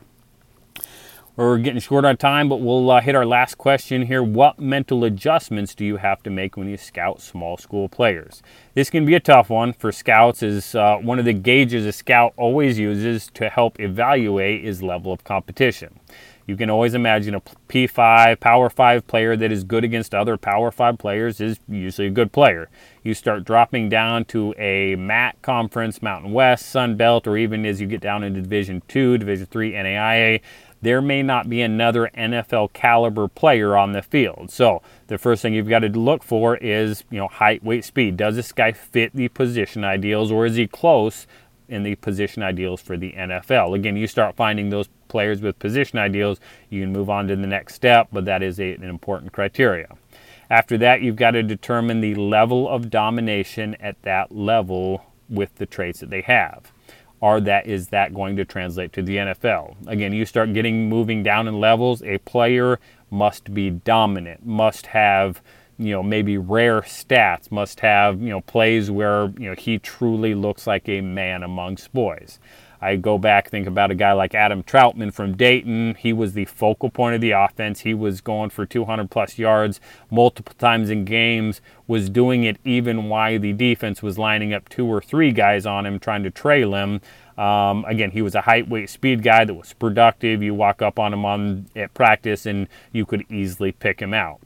We're 1.37 1.57
getting 1.59 1.79
short 1.79 2.03
on 2.03 2.17
time, 2.17 2.49
but 2.49 2.57
we'll 2.57 2.91
uh, 2.91 2.99
hit 2.99 3.15
our 3.15 3.25
last 3.25 3.57
question 3.57 4.05
here. 4.05 4.21
What 4.21 4.59
mental 4.59 5.05
adjustments 5.05 5.73
do 5.73 5.85
you 5.85 5.95
have 5.95 6.21
to 6.23 6.29
make 6.29 6.57
when 6.57 6.67
you 6.67 6.75
scout 6.75 7.21
small 7.21 7.55
school 7.57 7.87
players? 7.87 8.43
This 8.73 8.89
can 8.89 9.05
be 9.05 9.15
a 9.15 9.19
tough 9.21 9.49
one 9.49 9.71
for 9.71 9.93
scouts. 9.93 10.43
Is 10.43 10.75
uh, 10.75 10.97
one 10.97 11.19
of 11.19 11.25
the 11.25 11.33
gauges 11.33 11.85
a 11.85 11.93
scout 11.93 12.33
always 12.35 12.77
uses 12.77 13.31
to 13.35 13.49
help 13.49 13.79
evaluate 13.79 14.65
his 14.65 14.83
level 14.83 15.13
of 15.13 15.23
competition. 15.23 15.99
You 16.51 16.57
can 16.57 16.69
always 16.69 16.93
imagine 16.93 17.33
a 17.33 17.39
P5, 17.69 18.41
Power 18.41 18.69
5 18.69 19.07
player 19.07 19.37
that 19.37 19.53
is 19.53 19.63
good 19.63 19.85
against 19.85 20.13
other 20.13 20.35
Power 20.35 20.69
5 20.69 20.97
players 20.97 21.39
is 21.39 21.61
usually 21.69 22.09
a 22.09 22.11
good 22.11 22.33
player. 22.33 22.69
You 23.03 23.13
start 23.13 23.45
dropping 23.45 23.87
down 23.87 24.25
to 24.25 24.53
a 24.57 24.97
MAC 24.97 25.41
conference, 25.41 26.01
Mountain 26.01 26.33
West, 26.33 26.65
Sun 26.65 26.97
Belt, 26.97 27.25
or 27.25 27.37
even 27.37 27.65
as 27.65 27.79
you 27.79 27.87
get 27.87 28.01
down 28.01 28.25
into 28.25 28.41
Division 28.41 28.81
2, 28.89 29.19
Division 29.19 29.45
3, 29.45 29.71
NAIA, 29.71 30.41
there 30.81 31.01
may 31.01 31.23
not 31.23 31.47
be 31.47 31.61
another 31.61 32.11
NFL 32.17 32.73
caliber 32.73 33.29
player 33.29 33.77
on 33.77 33.93
the 33.93 34.01
field. 34.01 34.51
So 34.51 34.81
the 35.07 35.17
first 35.17 35.41
thing 35.41 35.53
you've 35.53 35.69
got 35.69 35.79
to 35.79 35.89
look 35.89 36.21
for 36.21 36.57
is, 36.57 37.05
you 37.09 37.17
know, 37.17 37.29
height, 37.29 37.63
weight, 37.63 37.85
speed. 37.85 38.17
Does 38.17 38.35
this 38.35 38.51
guy 38.51 38.73
fit 38.73 39.15
the 39.15 39.29
position 39.29 39.85
ideals 39.85 40.33
or 40.33 40.45
is 40.45 40.57
he 40.57 40.67
close 40.67 41.27
in 41.71 41.83
the 41.83 41.95
position 41.95 42.43
ideals 42.43 42.81
for 42.81 42.97
the 42.97 43.13
NFL? 43.13 43.75
Again, 43.75 43.97
you 43.97 44.07
start 44.07 44.35
finding 44.35 44.69
those 44.69 44.89
players 45.07 45.41
with 45.41 45.57
position 45.59 45.99
ideals, 45.99 46.39
you 46.69 46.81
can 46.81 46.91
move 46.91 47.09
on 47.09 47.27
to 47.27 47.35
the 47.35 47.47
next 47.47 47.75
step, 47.75 48.07
but 48.11 48.25
that 48.25 48.43
is 48.43 48.59
a, 48.59 48.73
an 48.73 48.83
important 48.83 49.33
criteria. 49.33 49.95
After 50.49 50.77
that, 50.79 51.01
you've 51.01 51.15
got 51.15 51.31
to 51.31 51.43
determine 51.43 52.01
the 52.01 52.15
level 52.15 52.67
of 52.67 52.89
domination 52.89 53.75
at 53.79 54.01
that 54.03 54.33
level 54.35 55.05
with 55.29 55.55
the 55.55 55.65
traits 55.65 56.01
that 56.01 56.09
they 56.09 56.21
have 56.21 56.71
are 57.21 57.39
that 57.39 57.67
is 57.67 57.89
that 57.89 58.13
going 58.13 58.35
to 58.35 58.45
translate 58.45 58.91
to 58.93 59.01
the 59.01 59.17
NFL? 59.17 59.75
Again, 59.87 60.11
you 60.11 60.25
start 60.25 60.53
getting 60.53 60.89
moving 60.89 61.21
down 61.23 61.47
in 61.47 61.59
levels. 61.59 62.01
A 62.03 62.17
player 62.19 62.79
must 63.11 63.53
be 63.53 63.69
dominant, 63.69 64.45
must 64.45 64.87
have 64.87 65.41
you 65.81 65.91
know, 65.91 66.03
maybe 66.03 66.37
rare 66.37 66.81
stats, 66.81 67.51
must 67.51 67.79
have, 67.79 68.21
you 68.21 68.29
know, 68.29 68.41
plays 68.41 68.91
where, 68.91 69.33
you 69.37 69.49
know, 69.49 69.55
he 69.55 69.79
truly 69.79 70.35
looks 70.35 70.67
like 70.67 70.87
a 70.87 71.01
man 71.01 71.43
amongst 71.43 71.91
boys. 71.91 72.39
I 72.83 72.95
go 72.95 73.19
back, 73.19 73.49
think 73.49 73.67
about 73.67 73.91
a 73.91 73.95
guy 73.95 74.13
like 74.13 74.33
Adam 74.33 74.63
Trautman 74.63 75.13
from 75.13 75.37
Dayton. 75.37 75.95
He 75.99 76.13
was 76.13 76.33
the 76.33 76.45
focal 76.45 76.89
point 76.89 77.13
of 77.13 77.21
the 77.21 77.31
offense. 77.31 77.81
He 77.81 77.93
was 77.93 78.21
going 78.21 78.49
for 78.49 78.65
200 78.65 79.09
plus 79.09 79.37
yards 79.37 79.79
multiple 80.09 80.55
times 80.57 80.89
in 80.89 81.05
games, 81.05 81.61
was 81.85 82.09
doing 82.09 82.43
it 82.43 82.57
even 82.65 83.07
while 83.07 83.39
the 83.39 83.53
defense 83.53 84.01
was 84.01 84.17
lining 84.17 84.51
up 84.51 84.67
two 84.67 84.87
or 84.87 84.99
three 84.99 85.31
guys 85.31 85.67
on 85.67 85.85
him, 85.85 85.99
trying 85.99 86.23
to 86.23 86.31
trail 86.31 86.73
him. 86.73 87.01
Um, 87.37 87.85
again, 87.85 88.11
he 88.11 88.23
was 88.23 88.33
a 88.33 88.41
height, 88.41 88.67
weight, 88.67 88.89
speed 88.89 89.21
guy 89.21 89.45
that 89.45 89.53
was 89.53 89.73
productive. 89.73 90.41
You 90.41 90.55
walk 90.55 90.81
up 90.81 90.97
on 90.97 91.13
him 91.13 91.23
on 91.23 91.67
at 91.75 91.93
practice, 91.93 92.47
and 92.47 92.67
you 92.91 93.05
could 93.05 93.25
easily 93.29 93.71
pick 93.71 93.99
him 93.99 94.13
out. 94.13 94.41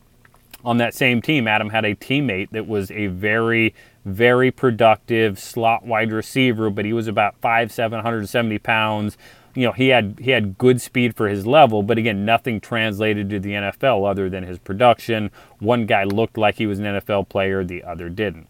On 0.66 0.78
that 0.78 0.94
same 0.94 1.22
team, 1.22 1.48
Adam 1.48 1.70
had 1.70 1.86
a 1.86 1.96
teammate 1.96 2.50
that 2.50 2.68
was 2.68 2.92
a 2.92 3.08
very 3.08 3.74
very 4.06 4.52
productive 4.52 5.40
slot 5.40 5.84
wide 5.86 6.12
receiver, 6.12 6.70
but 6.70 6.86
he 6.86 6.94
was 6.94 7.08
about 7.08 7.40
5'7", 7.42 7.92
170 7.92 8.60
pounds. 8.60 9.18
You 9.56 9.68
know, 9.68 9.72
he 9.72 9.90
had 9.90 10.20
he 10.22 10.32
had 10.32 10.58
good 10.58 10.82
speed 10.82 11.16
for 11.16 11.28
his 11.28 11.48
level, 11.48 11.82
but 11.82 11.98
again, 11.98 12.26
nothing 12.26 12.60
translated 12.60 13.30
to 13.30 13.40
the 13.40 13.52
NFL 13.52 14.10
other 14.10 14.30
than 14.30 14.44
his 14.44 14.60
production. 14.60 15.32
One 15.60 15.86
guy 15.86 16.04
looked 16.04 16.38
like 16.38 16.56
he 16.56 16.68
was 16.68 16.80
an 16.80 16.86
NFL 16.86 17.30
player, 17.30 17.64
the 17.64 17.84
other 17.84 18.10
didn't. 18.10 18.48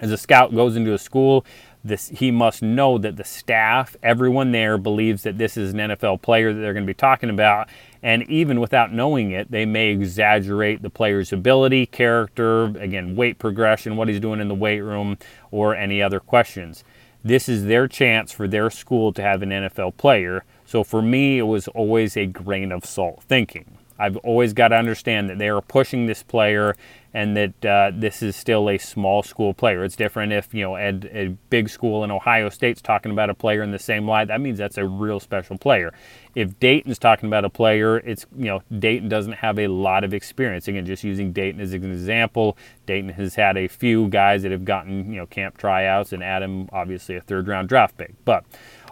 As 0.00 0.10
a 0.10 0.18
scout 0.18 0.52
goes 0.52 0.74
into 0.74 0.92
a 0.92 0.98
school, 0.98 1.46
this, 1.84 2.08
he 2.08 2.32
must 2.32 2.60
know 2.60 2.98
that 2.98 3.16
the 3.16 3.24
staff, 3.24 3.96
everyone 4.02 4.50
there, 4.50 4.78
believes 4.78 5.22
that 5.22 5.38
this 5.38 5.56
is 5.56 5.72
an 5.72 5.78
NFL 5.78 6.22
player 6.22 6.52
that 6.52 6.60
they're 6.60 6.72
going 6.72 6.86
to 6.86 6.90
be 6.90 6.94
talking 6.94 7.30
about. 7.30 7.68
And 8.02 8.28
even 8.28 8.60
without 8.60 8.92
knowing 8.92 9.30
it, 9.30 9.50
they 9.50 9.64
may 9.64 9.90
exaggerate 9.90 10.82
the 10.82 10.90
player's 10.90 11.32
ability, 11.32 11.86
character, 11.86 12.64
again, 12.78 13.14
weight 13.14 13.38
progression, 13.38 13.96
what 13.96 14.08
he's 14.08 14.18
doing 14.18 14.40
in 14.40 14.48
the 14.48 14.54
weight 14.54 14.80
room, 14.80 15.18
or 15.50 15.76
any 15.76 16.02
other 16.02 16.18
questions. 16.18 16.82
This 17.24 17.48
is 17.48 17.66
their 17.66 17.86
chance 17.86 18.32
for 18.32 18.48
their 18.48 18.70
school 18.70 19.12
to 19.12 19.22
have 19.22 19.42
an 19.42 19.50
NFL 19.50 19.96
player. 19.96 20.44
So 20.64 20.82
for 20.82 21.00
me, 21.00 21.38
it 21.38 21.42
was 21.42 21.68
always 21.68 22.16
a 22.16 22.26
grain 22.26 22.72
of 22.72 22.84
salt 22.84 23.22
thinking. 23.28 23.78
I've 23.98 24.16
always 24.18 24.52
got 24.52 24.68
to 24.68 24.76
understand 24.76 25.30
that 25.30 25.38
they 25.38 25.48
are 25.48 25.60
pushing 25.60 26.06
this 26.06 26.24
player 26.24 26.74
and 27.14 27.36
that 27.36 27.64
uh, 27.64 27.90
this 27.94 28.22
is 28.22 28.36
still 28.36 28.70
a 28.70 28.78
small 28.78 29.22
school 29.22 29.52
player. 29.52 29.84
It's 29.84 29.96
different 29.96 30.32
if, 30.32 30.54
you 30.54 30.62
know, 30.62 30.76
a 30.76 31.36
big 31.50 31.68
school 31.68 32.04
in 32.04 32.10
Ohio 32.10 32.48
State's 32.48 32.80
talking 32.80 33.12
about 33.12 33.28
a 33.28 33.34
player 33.34 33.62
in 33.62 33.70
the 33.70 33.78
same 33.78 34.08
light. 34.08 34.28
That 34.28 34.40
means 34.40 34.58
that's 34.58 34.78
a 34.78 34.86
real 34.86 35.20
special 35.20 35.58
player. 35.58 35.92
If 36.34 36.58
Dayton's 36.58 36.98
talking 36.98 37.28
about 37.28 37.44
a 37.44 37.50
player, 37.50 37.98
it's, 37.98 38.24
you 38.34 38.46
know, 38.46 38.62
Dayton 38.78 39.10
doesn't 39.10 39.34
have 39.34 39.58
a 39.58 39.68
lot 39.68 40.04
of 40.04 40.14
experience. 40.14 40.66
Again, 40.68 40.86
just 40.86 41.04
using 41.04 41.32
Dayton 41.32 41.60
as 41.60 41.74
an 41.74 41.90
example, 41.90 42.56
Dayton 42.86 43.10
has 43.10 43.34
had 43.34 43.58
a 43.58 43.68
few 43.68 44.08
guys 44.08 44.42
that 44.42 44.50
have 44.50 44.64
gotten, 44.64 45.12
you 45.12 45.18
know, 45.18 45.26
camp 45.26 45.58
tryouts 45.58 46.14
and 46.14 46.22
Adam, 46.22 46.70
obviously 46.72 47.16
a 47.16 47.20
third 47.20 47.46
round 47.46 47.68
draft 47.68 47.98
pick. 47.98 48.14
But 48.24 48.44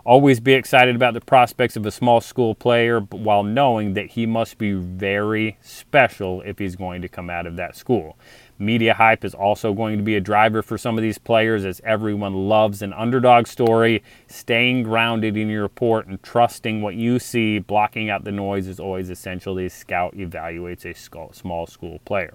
Always 0.02 0.40
be 0.40 0.54
excited 0.54 0.96
about 0.96 1.12
the 1.12 1.20
prospects 1.20 1.76
of 1.76 1.84
a 1.84 1.90
small 1.90 2.22
school 2.22 2.54
player 2.54 3.00
while 3.00 3.42
knowing 3.42 3.92
that 3.94 4.06
he 4.06 4.24
must 4.24 4.56
be 4.56 4.72
very 4.72 5.58
special 5.60 6.40
if 6.40 6.58
he's 6.58 6.74
going 6.74 7.02
to 7.02 7.08
come 7.08 7.28
out 7.28 7.46
of 7.46 7.56
that 7.56 7.76
school. 7.76 8.16
Media 8.58 8.94
hype 8.94 9.26
is 9.26 9.34
also 9.34 9.74
going 9.74 9.98
to 9.98 10.02
be 10.02 10.16
a 10.16 10.20
driver 10.20 10.62
for 10.62 10.78
some 10.78 10.96
of 10.96 11.02
these 11.02 11.18
players 11.18 11.66
as 11.66 11.82
everyone 11.84 12.48
loves 12.48 12.80
an 12.80 12.94
underdog 12.94 13.46
story. 13.46 14.02
Staying 14.26 14.84
grounded 14.84 15.36
in 15.36 15.50
your 15.50 15.62
report 15.62 16.06
and 16.06 16.22
trusting 16.22 16.80
what 16.80 16.94
you 16.94 17.18
see, 17.18 17.58
blocking 17.58 18.08
out 18.08 18.24
the 18.24 18.32
noise 18.32 18.66
is 18.68 18.80
always 18.80 19.10
essential 19.10 19.58
as 19.58 19.74
scout 19.74 20.16
evaluates 20.16 20.86
a 20.86 20.94
small 21.34 21.66
school 21.66 21.98
player. 22.06 22.34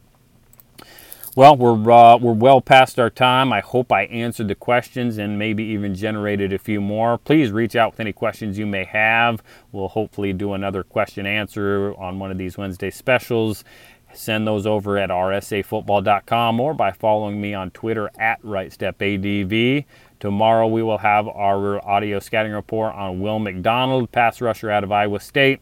Well, 1.37 1.57
we're, 1.57 1.91
uh, 1.91 2.15
we're 2.15 2.31
well 2.31 2.61
past 2.61 2.97
our 2.97 3.09
time. 3.09 3.51
I 3.51 3.59
hope 3.59 3.91
I 3.91 4.03
answered 4.03 4.47
the 4.47 4.55
questions 4.55 5.17
and 5.17 5.37
maybe 5.37 5.65
even 5.65 5.93
generated 5.93 6.53
a 6.53 6.57
few 6.57 6.79
more. 6.79 7.17
Please 7.17 7.51
reach 7.51 7.75
out 7.75 7.91
with 7.91 7.99
any 7.99 8.13
questions 8.13 8.57
you 8.57 8.65
may 8.65 8.85
have. 8.85 9.43
We'll 9.73 9.89
hopefully 9.89 10.31
do 10.31 10.53
another 10.53 10.81
question 10.81 11.25
answer 11.25 11.93
on 11.95 12.19
one 12.19 12.31
of 12.31 12.37
these 12.37 12.57
Wednesday 12.57 12.89
specials. 12.89 13.65
Send 14.13 14.47
those 14.47 14.65
over 14.65 14.97
at 14.97 15.09
rsafootball.com 15.09 16.59
or 16.61 16.73
by 16.73 16.93
following 16.93 17.41
me 17.41 17.53
on 17.53 17.69
Twitter 17.71 18.09
at 18.17 18.41
RightStepADV. 18.41 19.83
Tomorrow 20.21 20.67
we 20.67 20.83
will 20.83 20.99
have 20.99 21.27
our 21.27 21.85
audio 21.85 22.19
scouting 22.19 22.53
report 22.53 22.95
on 22.95 23.19
Will 23.19 23.39
McDonald, 23.39 24.09
pass 24.13 24.39
rusher 24.39 24.71
out 24.71 24.85
of 24.85 24.91
Iowa 24.93 25.19
State. 25.19 25.59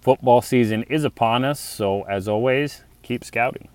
Football 0.00 0.40
season 0.40 0.84
is 0.84 1.02
upon 1.02 1.44
us, 1.44 1.58
so 1.58 2.04
as 2.04 2.28
always, 2.28 2.84
keep 3.02 3.24
scouting. 3.24 3.68